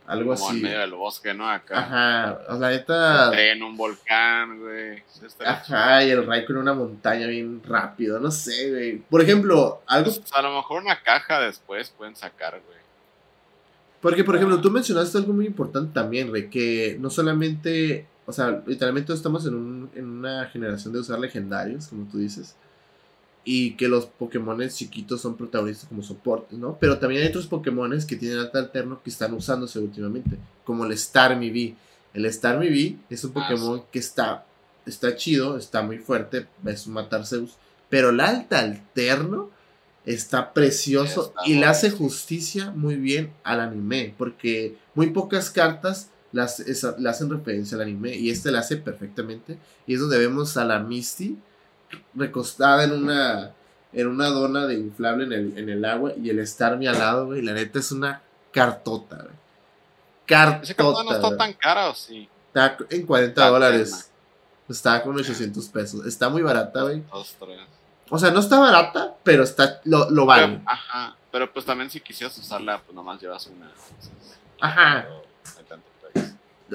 [0.07, 0.57] Algo como así.
[0.57, 1.49] en medio del bosque, ¿no?
[1.49, 1.79] Acá.
[1.79, 3.51] Ajá, o sea, neta.
[3.51, 5.03] En un volcán, güey.
[5.45, 8.97] Ajá, y el Raikou en una montaña bien rápido, no sé, güey.
[8.99, 10.11] Por ejemplo, algo.
[10.11, 12.77] Pues, a lo mejor una caja después pueden sacar, güey.
[14.01, 18.61] Porque, por ejemplo, tú mencionaste algo muy importante también, güey, que no solamente o sea,
[18.67, 22.57] literalmente estamos en, un, en una generación de usar legendarios, como tú dices.
[23.45, 26.77] Y que los Pokémon chiquitos son protagonistas como soporte, ¿no?
[26.77, 30.37] Pero también hay otros Pokémon que tienen alta alterno que están usándose últimamente.
[30.65, 31.77] Como el Starmie.
[32.13, 34.45] El Starmie es un ah, Pokémon que está,
[34.85, 37.55] está chido, está muy fuerte, es un matar Zeus.
[37.89, 39.51] Pero el alta alterno
[40.07, 44.15] está precioso y le hace justicia muy bien al anime.
[44.17, 46.59] Porque muy pocas cartas las,
[46.97, 49.57] le hacen referencia al anime y este la hace perfectamente.
[49.85, 51.37] Y es donde vemos a la Misty
[52.15, 53.53] recostada en una
[53.93, 57.25] en una dona de inflable en el, en el agua y el Starmie al lado,
[57.27, 57.41] güey.
[57.41, 59.35] La neta es una cartota, güey.
[60.25, 60.63] Cartota.
[60.63, 62.29] Ese no está tan cara, ¿o sí?
[62.47, 64.11] Está en 40 dólares.
[64.69, 66.05] Está con 800 pesos.
[66.05, 67.01] Está muy barata, güey.
[68.09, 70.61] O sea, no está barata, pero está lo, lo vale.
[70.65, 71.15] ajá.
[71.31, 73.69] Pero pues también si quisieras usarla, pues nomás llevas una.
[74.61, 75.07] ajá.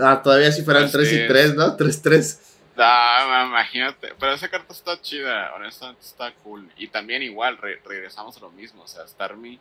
[0.00, 1.76] Ah, todavía si fueran 3 y 3, ¿no?
[1.76, 2.38] 3-3.
[2.78, 4.14] Ah, imagínate.
[4.18, 6.70] Pero esa carta está chida, honestamente está cool.
[6.76, 8.82] Y también igual, regresamos a lo mismo.
[8.82, 9.58] O sea, Starmie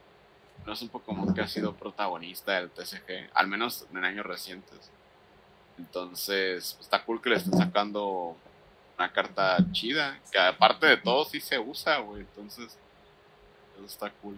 [0.66, 4.90] no es un Pokémon que ha sido protagonista del TCG, al menos en años recientes.
[5.78, 8.38] Entonces, está cool que le estén sacando
[9.02, 12.22] una carta chida, que aparte de todo sí se usa, güey.
[12.22, 12.78] Entonces,
[13.76, 14.38] eso está cool.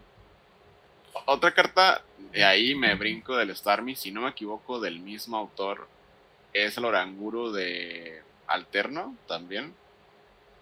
[1.25, 5.87] Otra carta, de ahí me brinco del Starmie, si no me equivoco, del mismo autor,
[6.53, 9.73] es el Oranguru de Alterno también.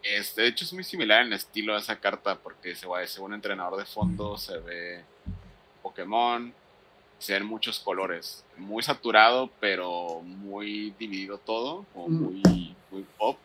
[0.02, 3.36] Este, de hecho es muy similar en estilo a esa carta porque se ve un
[3.36, 5.04] entrenador de fondo, se ve
[5.84, 6.52] Pokémon,
[7.20, 8.44] se ven muchos colores.
[8.58, 12.22] Muy saturado, pero muy dividido todo, como mm.
[12.24, 13.38] muy, muy pop.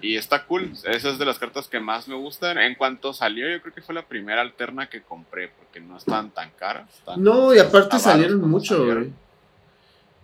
[0.00, 0.72] Y está cool.
[0.84, 2.58] Esa es de las cartas que más me gustan.
[2.58, 6.30] En cuanto salió, yo creo que fue la primera alterna que compré, porque no están
[6.30, 6.88] tan caras.
[7.16, 9.10] no, y aparte salieron mucho, güey.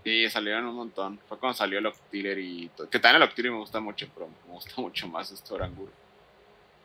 [0.05, 1.19] Sí, salieron un montón.
[1.27, 2.71] Fue cuando salió el Octillery.
[2.91, 5.91] Que también el Octillery me gusta mucho, pero me gusta mucho más este Oranguru.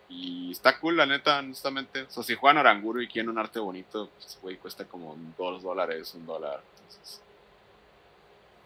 [0.07, 2.03] Y está cool, la neta, honestamente.
[2.03, 5.61] O sea, si juegan Oranguru y quieren un arte bonito, pues, güey, cuesta como dos
[5.61, 6.63] dólares, un dólar.
[6.77, 7.21] Entonces,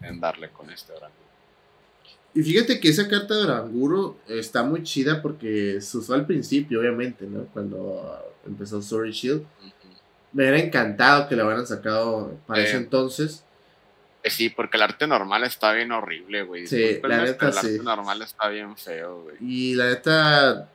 [0.00, 1.33] en darle con este Oranguru.
[2.34, 6.80] Y fíjate que esa carta de Oranguro está muy chida porque se usó al principio,
[6.80, 7.44] obviamente, ¿no?
[7.52, 9.44] Cuando empezó Story Shield.
[10.32, 13.44] Me hubiera encantado que la hubieran sacado para ese entonces.
[14.24, 16.66] Eh, sí, porque el arte normal está bien horrible, güey.
[16.66, 19.36] Sí, la neta el arte normal está bien feo, güey.
[19.40, 20.68] Y la neta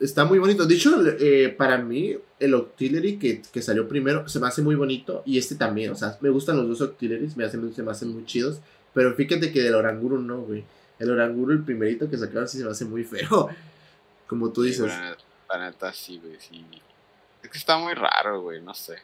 [0.00, 0.66] está muy bonito.
[0.66, 4.74] De hecho, eh, para mí, el Octillery que, que, salió primero se me hace muy
[4.74, 5.22] bonito.
[5.24, 5.92] Y este también.
[5.92, 8.60] O sea, me gustan los dos Octilleries, me hacen, se me hacen muy chidos.
[8.92, 10.64] Pero fíjate que del Oranguro no, güey.
[10.98, 13.48] El Oranguru, el primerito que sacaron, sí se me hace muy feo.
[14.26, 14.92] Como tú dices.
[15.48, 16.64] la neta, sí, güey, sí.
[17.42, 18.96] Es que está muy raro, güey, no sé.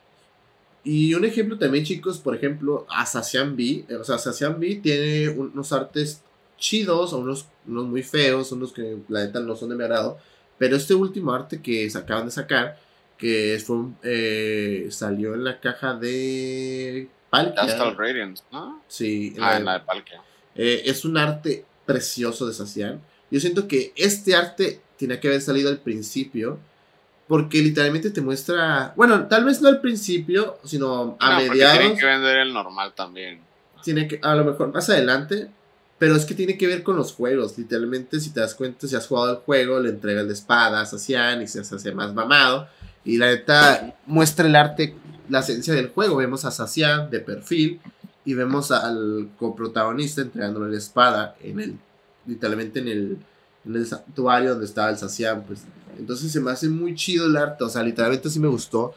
[0.85, 3.85] Y un ejemplo también, chicos, por ejemplo, Asasian B.
[4.01, 6.23] O sea, Asasian B tiene unos artes
[6.59, 10.19] chidos, unos, unos muy feos, unos que la neta no son de mi agrado.
[10.59, 12.79] Pero este último arte que se acaban de sacar,
[13.17, 17.63] que fue, eh, salió en la caja de Palkia.
[17.63, 18.83] Astral Radiance, ¿no?
[18.89, 19.37] Sí.
[19.41, 20.23] Ah, en la de Palkia.
[20.55, 23.01] Eh, es un arte precioso de Sacian.
[23.31, 26.59] Yo siento que este arte tiene que haber salido al principio.
[27.29, 28.93] Porque literalmente te muestra.
[28.97, 31.79] Bueno, tal vez no al principio, sino a no, mediados.
[31.79, 33.41] Tiene que vender el normal también.
[33.83, 35.49] Tiene que, a lo mejor más adelante.
[35.99, 37.57] Pero es que tiene que ver con los juegos.
[37.57, 40.87] Literalmente, si te das cuenta, si has jugado el juego, le entregas la espada a
[40.87, 42.69] Sacian y se hace más mamado.
[43.05, 44.95] Y la neta muestra el arte,
[45.29, 46.17] la esencia del juego.
[46.17, 47.81] Vemos a Sacian de perfil
[48.25, 51.79] y vemos al coprotagonista entregándole la espada en el,
[52.27, 53.19] literalmente en el,
[53.65, 55.65] en el santuario donde estaba el Sacian, pues.
[55.99, 58.95] Entonces se me hace muy chido el arte, o sea, literalmente sí me gustó.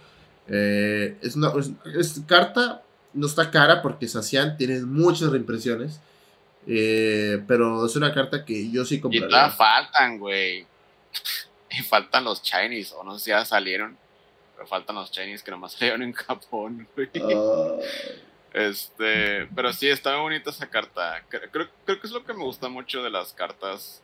[0.47, 1.51] Eh, es una
[1.97, 5.99] es, carta, no está cara porque Sacian tiene muchas reimpresiones.
[6.67, 9.27] Eh, pero es una carta que yo sí compraría.
[9.27, 10.65] Y todavía faltan, güey.
[11.77, 13.97] Y faltan los Chinese, o no sé si ya salieron.
[14.55, 17.09] Pero faltan los Chinese que nomás salieron en Japón, güey.
[17.21, 17.75] Ah.
[18.55, 21.21] Este, pero sí, está muy bonita esa carta.
[21.27, 24.01] Creo, creo que es lo que me gusta mucho de las cartas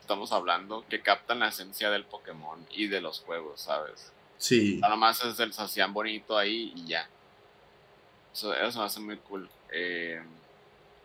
[0.00, 4.10] estamos hablando, que captan la esencia del Pokémon y de los juegos, ¿sabes?
[4.36, 4.78] Sí.
[4.82, 7.08] Nada más es el Sacian bonito ahí y ya.
[8.34, 9.48] Eso, eso me hace muy cool.
[9.70, 10.20] Eh,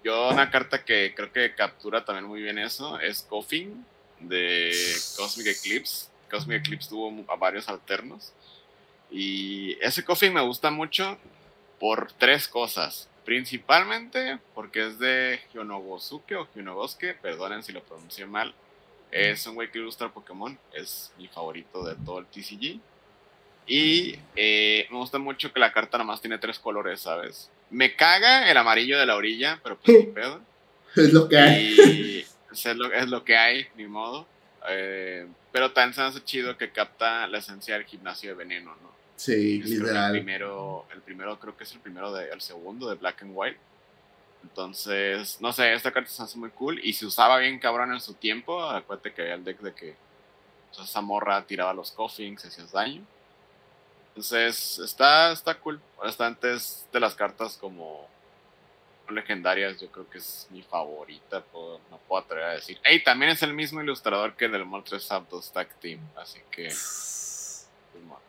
[0.04, 3.86] yo una carta que creo que captura también muy bien eso es Coffin
[4.20, 4.72] de
[5.16, 6.08] Cosmic Eclipse.
[6.32, 8.34] Cosmic Eclipse tuvo a varios alternos.
[9.12, 11.20] Y ese Coffin me gusta mucho
[11.80, 13.10] por tres cosas.
[13.26, 18.54] Principalmente porque es de Hyonogosuke o Hyonogosuke, perdonen si lo pronuncié mal.
[19.12, 22.80] Es un güey que ilustra Pokémon, es mi favorito de todo el TCG.
[23.68, 27.52] Y eh, me gusta mucho que la carta nada más tiene tres colores, ¿sabes?
[27.70, 30.42] Me caga el amarillo de la orilla, pero pues ni pedo.
[30.96, 32.26] Es lo que hay.
[32.52, 34.26] es, lo, es lo que hay, ni modo.
[34.70, 38.97] Eh, pero también se hace chido que capta la esencia del gimnasio de veneno, ¿no?
[39.18, 40.16] Sí, literal.
[40.16, 43.32] El primero, el primero creo que es el primero de, el segundo de Black and
[43.34, 43.60] White.
[44.44, 48.00] Entonces, no sé, esta carta se hace muy cool y se usaba bien cabrón en
[48.00, 48.64] su tiempo.
[48.64, 49.96] Acuérdate que había el deck de que
[50.70, 53.02] pues, esa morra tiraba los coffins, hacías daño.
[54.10, 55.82] Entonces, está, está cool.
[55.98, 58.08] Bastante es de las cartas como
[59.10, 62.80] legendarias, yo creo que es mi favorita, no puedo atrever a decir.
[62.84, 66.70] Ey, también es el mismo ilustrador que del Moltres Zapdos Tag Team, así que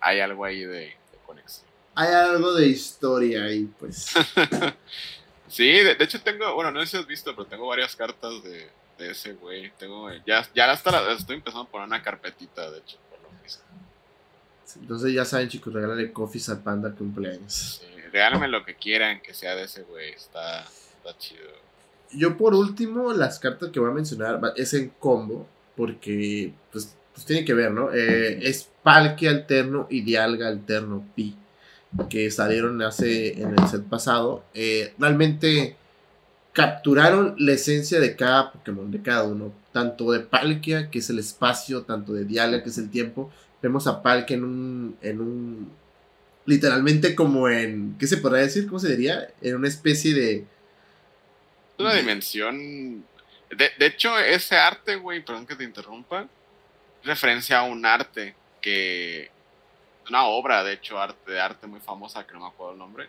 [0.00, 0.94] hay algo ahí de,
[1.26, 1.66] conexión.
[1.94, 4.14] Hay algo de historia ahí, pues.
[5.48, 8.68] sí, de, hecho tengo, bueno, no sé si has visto, pero tengo varias cartas de,
[8.98, 9.70] ese güey.
[9.78, 13.42] Tengo, ya, ya hasta la, estoy empezando a poner una carpetita, de hecho, por lo
[13.42, 13.62] mismo.
[14.80, 17.80] Entonces ya saben, chicos, regálale coffees al panda cumpleaños.
[17.80, 21.68] Sí, regálame lo que quieran que sea de ese güey, está, está chido.
[22.12, 25.46] Yo por último, las cartas que voy a mencionar es en combo,
[25.76, 27.92] porque pues pues tiene que ver, ¿no?
[27.92, 31.34] Eh, es Palque Alterno y Dialga Alterno Pi,
[32.08, 34.44] que salieron hace en el set pasado.
[34.54, 35.74] Eh, realmente
[36.52, 39.52] capturaron la esencia de cada Pokémon, de cada uno.
[39.72, 43.32] Tanto de Palkia, que es el espacio, tanto de Dialga, que es el tiempo.
[43.60, 45.72] Vemos a Palkia en un, en un.
[46.46, 47.96] Literalmente como en.
[47.98, 48.68] ¿Qué se podría decir?
[48.68, 49.26] ¿Cómo se diría?
[49.42, 50.44] En una especie de.
[51.78, 53.04] Una dimensión.
[53.50, 56.28] De, de hecho, ese arte, güey, perdón que te interrumpa
[57.02, 59.30] referencia a un arte que.
[60.08, 63.08] Una obra, de hecho, arte, de arte muy famosa, que no me acuerdo el nombre.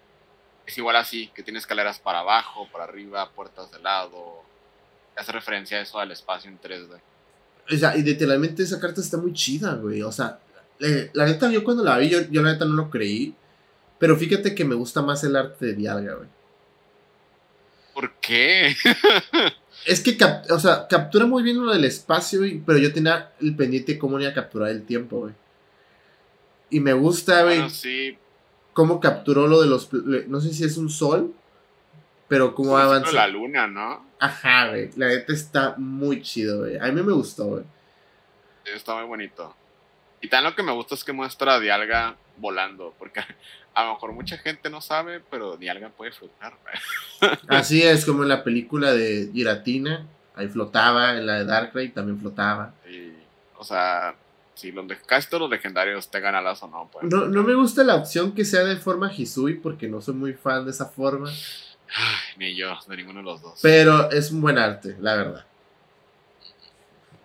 [0.66, 4.44] Es igual así, que tiene escaleras para abajo, para arriba, puertas de lado.
[5.16, 7.00] Hace referencia a eso al espacio en 3D.
[7.72, 10.02] O sea, y literalmente esa carta está muy chida, güey.
[10.02, 10.40] O sea,
[11.14, 13.34] la neta, yo cuando la vi, yo, yo la neta no lo creí.
[13.98, 16.30] Pero fíjate que me gusta más el arte de Dialga, güey.
[17.94, 18.76] ¿Por qué?
[19.86, 20.18] Es que,
[20.50, 24.20] o sea, captura muy bien lo del espacio, pero yo tenía el pendiente de cómo
[24.20, 25.34] iba a capturar el tiempo, güey.
[26.70, 27.62] Y me gusta, güey.
[28.74, 29.92] Cómo capturó lo de los.
[29.94, 31.34] No sé si es un sol,
[32.28, 33.12] pero cómo sí, avanza.
[33.12, 34.06] la luna, ¿no?
[34.20, 34.92] Ajá, güey.
[34.96, 36.78] La neta está muy chido, güey.
[36.78, 37.64] A mí me gustó, güey.
[38.66, 39.56] está muy bonito.
[40.22, 43.22] Y tan lo que me gusta es que muestra a Dialga volando, porque
[43.74, 46.58] a lo mejor mucha gente no sabe, pero Dialga puede flotar.
[47.48, 50.06] Así es, como en la película de Giratina,
[50.36, 52.74] ahí flotaba, en la de Darkrai también flotaba.
[53.58, 54.16] o sea,
[54.56, 57.06] si los, casi todos los legendarios tengan alas o no, pues.
[57.06, 60.34] No, no me gusta la opción que sea de forma Hisui, porque no soy muy
[60.34, 61.32] fan de esa forma.
[62.38, 63.60] ni yo, de ninguno de los dos.
[63.62, 65.46] Pero es un buen arte, la verdad.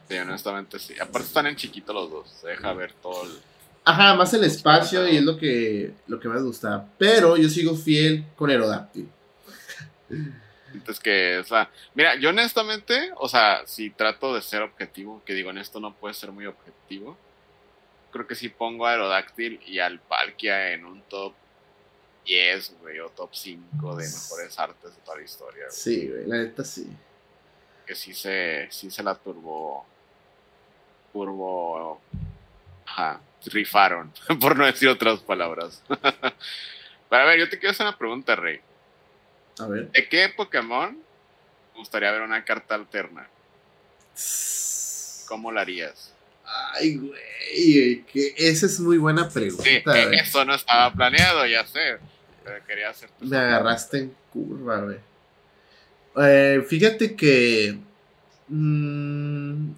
[0.09, 0.95] Sí, honestamente sí.
[1.01, 2.31] Aparte están en chiquito los dos.
[2.41, 3.33] Se deja ver todo el.
[3.85, 6.89] Ajá, más el espacio y es lo que, lo que me gusta.
[6.99, 9.09] Pero yo sigo fiel con Aerodáctil.
[10.73, 15.35] Entonces que, o sea, mira, yo honestamente, o sea, si trato de ser objetivo, que
[15.35, 17.17] digo, en esto no puede ser muy objetivo,
[18.11, 21.35] creo que si pongo a Aerodáctil y al Palkia en un top
[22.25, 25.65] 10, güey, o top 5 de mejores artes de toda la historia.
[25.71, 26.89] Sí, güey, la neta sí.
[27.87, 29.87] Que sí se, sí se la turbó,
[31.15, 32.01] turbo,
[32.85, 35.83] ajá, rifaron, por no decir otras palabras.
[37.09, 38.61] Pero a ver, yo te quiero hacer una pregunta, Rey.
[39.61, 39.91] A ver.
[39.93, 40.99] ¿De qué Pokémon
[41.77, 43.29] gustaría ver una carta alterna?
[45.29, 46.13] ¿Cómo la harías?
[46.75, 49.63] Ay, güey, que esa es muy buena pregunta.
[49.63, 50.17] Sí, güey.
[50.17, 51.99] eso no estaba planeado, ya sé.
[52.43, 54.99] Pero quería hacer Me agarraste en curva, güey.
[56.17, 57.79] Eh, fíjate que.
[58.49, 59.73] mm,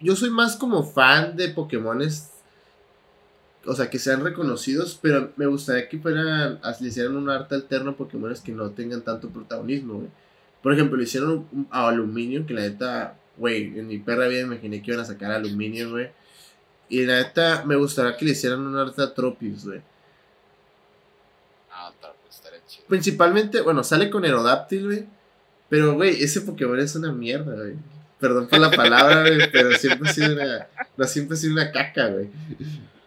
[0.00, 2.30] yo soy más como fan de Pokémones.
[3.64, 6.60] O sea, que sean reconocidos, pero me gustaría que fueran.
[6.80, 10.08] Le hicieran un arte alterno a Pokémones que no tengan tanto protagonismo, güey.
[10.62, 14.82] Por ejemplo, le hicieron a Aluminio, que la neta, güey, en mi perra vida imaginé
[14.82, 16.10] que iban a sacar a Aluminio, güey.
[16.88, 19.80] Y la neta, me gustaría que le hicieran un arte a Tropius, güey.
[21.70, 22.84] Ah, pues estaría chido.
[22.86, 25.06] Principalmente, bueno, sale con Aerodáctil, güey.
[25.68, 27.76] Pero, güey, ese Pokémon es una mierda, güey.
[28.22, 30.66] Perdón por la palabra, güey, pero siempre ha sido una.
[30.96, 32.30] No, siempre ha sido una caca, güey.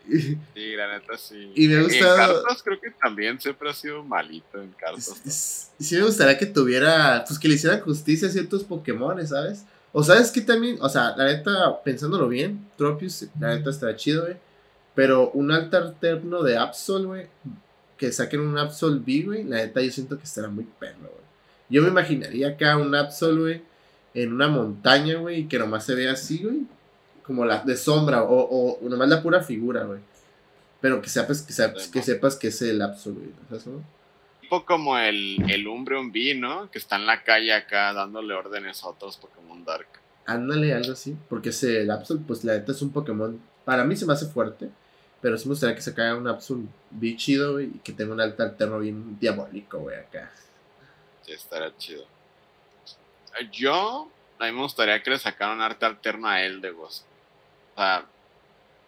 [0.08, 1.52] Sí, la neta sí.
[1.56, 5.72] Y me ha gustado- En cartas creo que también siempre ha sido malito en cartas.
[5.80, 7.24] sí me gustaría que tuviera.
[7.28, 9.66] Pues que le hicieran justicia a ciertos Pokémon, ¿sabes?
[9.94, 14.24] O sabes que también, o sea, la neta, pensándolo bien, Tropius, la neta está chido,
[14.26, 14.36] güey.
[14.94, 17.28] Pero un alta alterno de Absol, güey.
[17.98, 19.44] Que saquen un Absol B, güey.
[19.46, 21.26] La neta, yo siento que estará muy perro, güey.
[21.70, 23.62] Yo me imaginaría acá un Absol, güey.
[24.16, 25.42] En una montaña, güey.
[25.42, 26.62] Y que nomás se vea así, güey.
[27.24, 28.24] Como la de sombra.
[28.24, 30.00] O, o nomás la pura figura, güey.
[30.82, 33.30] Pero que sepas que, sepas, que sepas que es el Absol, güey.
[33.50, 33.84] ¿Sabes, no?
[34.42, 36.70] Tipo como el, el Umbreon B, ¿no?
[36.70, 39.88] Que está en la calle acá dándole órdenes a otros Pokémon Dark.
[40.28, 41.18] Ándale, algo así.
[41.28, 43.42] Porque ese Absol, pues la neta es un Pokémon.
[43.64, 44.70] Para mí se me hace fuerte.
[45.22, 47.66] Pero sí me gustaría que se caiga un Absol bien chido, güey.
[47.66, 50.32] Y que tenga un alta alterno bien diabólico, güey, acá.
[51.24, 52.06] Sí, estaría chido.
[53.52, 54.10] Yo,
[54.40, 57.06] a mí me gustaría que le sacaran arte alterno a Eldegos.
[57.76, 58.06] O sea,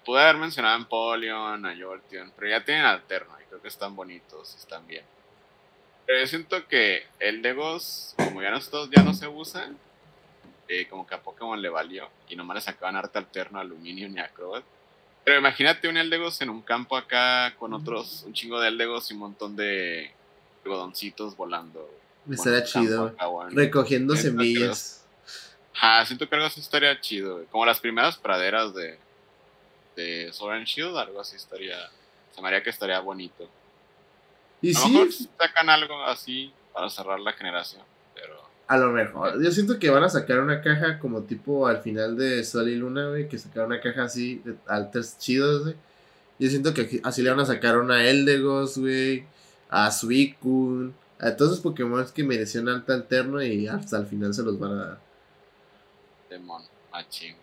[0.06, 3.96] pude haber mencionado a Empoleon, a Jolteon, pero ya tienen alterno y creo que están
[3.96, 5.04] bonitos y están bien.
[6.06, 9.78] Pero yo siento que Eldegos, como ya no, ya no se usan,
[10.70, 14.16] eh, como que a Pokémon le valió y nomás le sacaban arte alterno a Aluminium
[14.16, 14.64] y a Crobat.
[15.26, 19.14] Pero imagínate un Eldegos en un campo acá con otros, un chingo de Eldegos y
[19.14, 20.14] un montón de
[20.64, 21.90] algodoncitos volando.
[22.28, 23.16] Me estaría chido.
[23.52, 25.06] Recogiendo semillas.
[25.74, 27.46] Ajá, siento que algo así estaría chido, güey.
[27.48, 28.98] Como las primeras praderas de,
[29.96, 31.78] de Sword and Shield, algo así estaría.
[32.36, 33.48] Se me haría que estaría bonito.
[34.62, 37.84] Y A lo mejor sacan algo así para cerrar la generación,
[38.16, 38.42] pero.
[38.68, 39.42] a lo mejor.
[39.42, 42.76] Yo siento que van a sacar una caja como tipo al final de Sol y
[42.76, 43.30] Luna, güey.
[43.30, 45.76] Que sacaron una caja así de alters chidos, güey.
[46.40, 49.26] Yo siento que así le van a sacar una Eldegos, güey.
[49.70, 50.94] A Suicune.
[51.20, 54.72] A todos esos Pokémon que merecían alta alterno y hasta al final se los van
[54.72, 55.00] a dar.
[56.30, 56.62] Demon,
[56.92, 57.36] machín.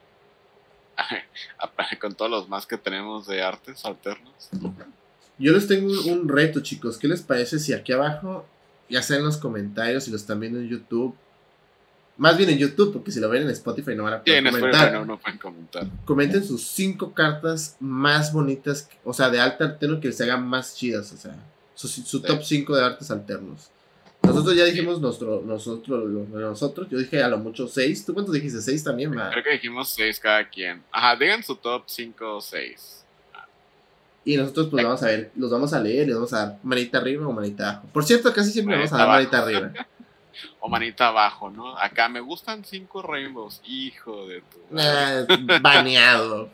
[2.01, 4.51] Con todos los más que tenemos de artes alternos.
[5.39, 6.99] Yo les tengo un, reto, chicos.
[6.99, 8.47] ¿Qué les parece si aquí abajo,
[8.89, 11.17] ya sea en los comentarios, si lo están viendo en YouTube,
[12.17, 14.47] más bien en YouTube, porque si lo ven en Spotify no van a Sí, poder
[14.47, 14.93] en comentar.
[14.93, 15.87] No, no pueden comentar.
[16.05, 20.77] Comenten sus cinco cartas más bonitas, o sea, de alta alterno que les hagan más
[20.77, 21.37] chidas, o sea,
[21.75, 23.71] su, su top 5 de artes alternos.
[24.25, 28.07] Nosotros ya dijimos nuestro, nosotros, nosotros, yo dije a lo mucho 6.
[28.07, 28.61] ¿Tú cuántos dijiste?
[28.61, 29.31] 6 también, va.
[29.31, 30.83] Creo que dijimos 6 cada quien.
[30.91, 33.05] Ajá, digan su top 5 o 6.
[34.25, 36.99] Y nosotros pues vamos a ver, los vamos a leer, les vamos a dar manita
[36.99, 37.89] arriba o manita abajo.
[37.93, 39.87] Por cierto, casi siempre vamos a dar Manita manita arriba.
[40.59, 41.79] O manita abajo, ¿no?
[41.79, 43.61] Acá me gustan 5 rainbows.
[43.67, 44.59] Hijo de tu.
[45.63, 46.49] Baneado.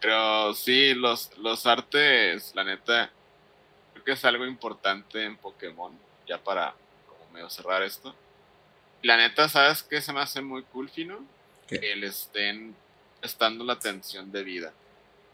[0.00, 3.10] Pero sí, los, los artes, la neta,
[4.08, 5.92] que es algo importante en Pokémon,
[6.26, 6.74] ya para
[7.06, 8.14] como medio cerrar esto.
[9.02, 11.18] La neta, ¿sabes qué se me hace muy cool, Fino?
[11.66, 11.78] ¿Qué?
[11.78, 12.74] Que le estén
[13.20, 14.72] prestando la atención de vida.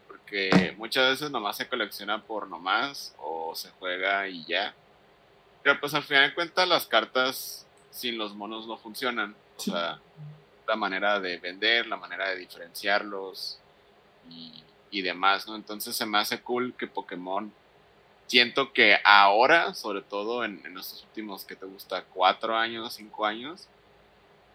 [0.09, 4.75] Porque muchas veces nomás se colecciona por nomás o se juega y ya.
[5.63, 9.37] Pero pues al final de cuentas las cartas sin los monos no funcionan.
[9.57, 10.01] O sea,
[10.67, 13.57] la manera de vender, la manera de diferenciarlos
[14.29, 15.55] y, y demás, ¿no?
[15.55, 17.53] Entonces se me hace cool que Pokémon,
[18.27, 22.05] siento que ahora, sobre todo en, en estos últimos, que te gusta?
[22.05, 23.69] Cuatro años, cinco años,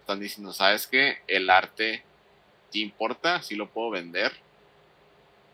[0.00, 1.18] están diciendo, ¿sabes qué?
[1.26, 2.02] El arte
[2.70, 4.32] sí importa, sí lo puedo vender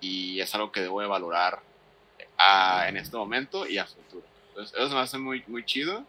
[0.00, 1.60] y es algo que debo de valorar
[2.86, 4.24] en este momento y a futuro.
[4.48, 6.04] Entonces, eso me hace muy, muy chido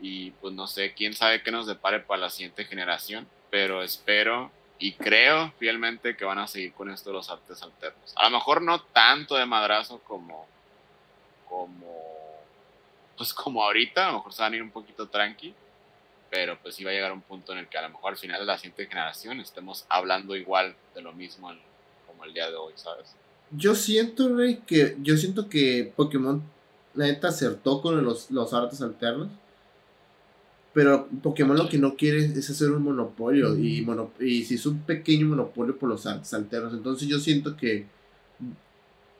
[0.00, 4.50] y pues no sé, quién sabe qué nos depare para la siguiente generación, pero espero
[4.78, 8.14] y creo fielmente que van a seguir con esto los artes alternos.
[8.16, 10.46] A lo mejor no tanto de madrazo como
[11.50, 12.00] como
[13.18, 15.52] pues como ahorita, a lo mejor se van a ir un poquito tranqui,
[16.30, 18.16] pero pues sí va a llegar un punto en el que a lo mejor al
[18.16, 21.52] final de la siguiente generación estemos hablando igual de lo mismo
[22.06, 23.14] como el día de hoy, ¿sabes?
[23.50, 26.42] Yo siento, Rey, que yo siento que Pokémon
[26.94, 29.28] la neta acertó con los, los artes alternos.
[30.72, 33.58] Pero Pokémon lo que no quiere es hacer un monopolio.
[33.58, 33.86] Y,
[34.20, 36.72] y si es un pequeño monopolio por los artes alternos.
[36.72, 37.86] Entonces yo siento que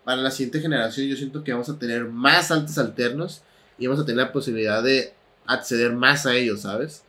[0.05, 3.43] para la siguiente generación yo siento que vamos a tener más artes alternos.
[3.79, 5.15] Y vamos a tener la posibilidad de
[5.47, 7.03] acceder más a ellos, ¿sabes?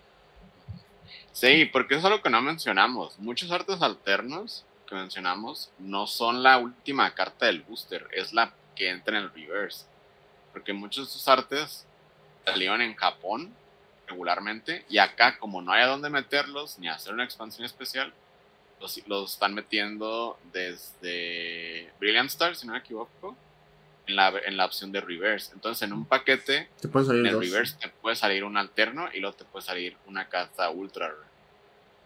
[1.34, 3.20] Sí, porque eso es algo que no mencionamos.
[3.20, 8.90] Muchos artes alternos que mencionamos no son la última carta del booster, es la que
[8.90, 9.86] entra en el reverse.
[10.54, 11.86] Porque muchos de estos artes
[12.46, 13.54] salieron en Japón
[14.08, 18.14] regularmente y acá como no hay a dónde meterlos ni hacer una expansión especial,
[18.82, 23.36] los, los están metiendo desde Brilliant Star, si no me equivoco,
[24.08, 25.52] en la, en la opción de reverse.
[25.54, 29.36] Entonces, en un paquete, te en el reverse te puede salir un alterno y luego
[29.36, 31.14] te puede salir una carta ultra.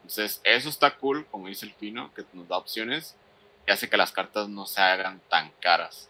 [0.02, 3.16] Entonces, eso está cool, como dice el Fino, que nos da opciones
[3.66, 6.10] y hace que las cartas no se hagan tan caras.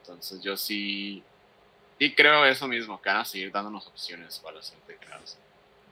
[0.00, 1.22] Entonces, yo sí,
[1.98, 5.40] sí creo eso mismo, que van a seguir dándonos opciones para la siguiente generación.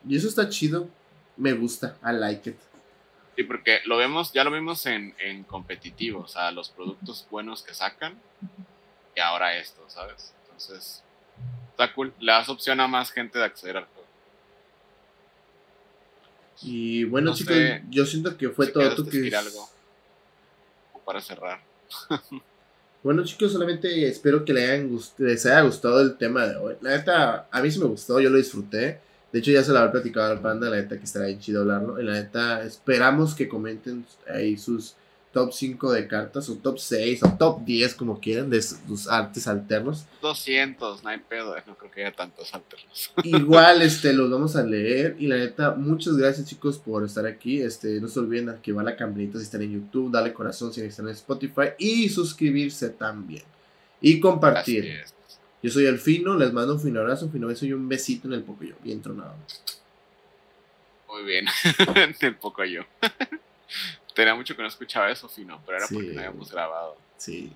[0.08, 0.88] Y eso está chido.
[1.36, 1.96] Me gusta.
[2.02, 2.56] I like it.
[3.36, 7.62] Sí, porque lo vemos, ya lo vimos en, en competitivo, o sea, los productos buenos
[7.62, 8.20] que sacan
[9.16, 10.34] y ahora esto, ¿sabes?
[10.44, 11.02] Entonces,
[11.70, 12.12] está cool.
[12.20, 14.02] Le das opción a más gente de acceder al juego.
[16.62, 17.56] Y bueno, chicos,
[17.90, 18.94] yo siento que fue todo.
[18.94, 19.68] ¿Tú que algo
[21.04, 21.60] para cerrar.
[23.02, 26.74] bueno, chicos, solamente espero que les haya gustado el tema de hoy.
[26.80, 29.00] La neta, a mí sí me gustó, yo lo disfruté.
[29.32, 31.62] De hecho, ya se lo había platicado al panda, la neta que estará bien chido
[31.62, 32.00] hablarlo.
[32.00, 34.94] Y la neta, esperamos que comenten ahí sus
[35.32, 39.48] top 5 de cartas, o top 6, o top 10, como quieran, de sus artes
[39.48, 40.04] alternos.
[40.20, 43.12] 200, no hay pedo, no creo que haya tantos alternos.
[43.24, 45.16] Igual, este, los vamos a leer.
[45.18, 47.62] Y la neta, muchas gracias, chicos, por estar aquí.
[47.62, 51.08] Este, no se olviden activar la campanita si están en YouTube, darle corazón si están
[51.08, 53.44] en Spotify, y suscribirse también.
[54.02, 55.04] Y compartir.
[55.62, 58.26] Yo soy el Fino, les mando un fino abrazo, un fino beso y un besito
[58.26, 59.36] en el yo bien tronado.
[61.08, 61.46] Muy bien,
[61.94, 62.84] en el yo
[64.14, 66.96] Tenía mucho que no escuchaba eso, Fino, pero era porque no habíamos grabado.
[67.16, 67.52] Sí.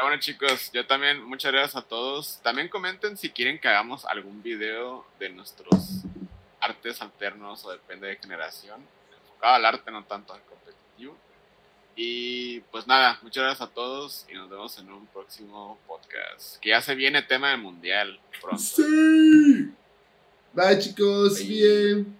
[0.00, 2.40] bueno, chicos, yo también, muchas gracias a todos.
[2.42, 6.02] También comenten si quieren que hagamos algún video de nuestros
[6.60, 8.80] artes alternos o depende de generación.
[9.22, 11.16] Enfocado al arte, no tanto al competitivo.
[12.02, 16.58] Y pues nada, muchas gracias a todos y nos vemos en un próximo podcast.
[16.58, 18.56] Que ya se viene tema del mundial pronto.
[18.56, 19.70] Sí.
[20.54, 22.19] Bye chicos, bien.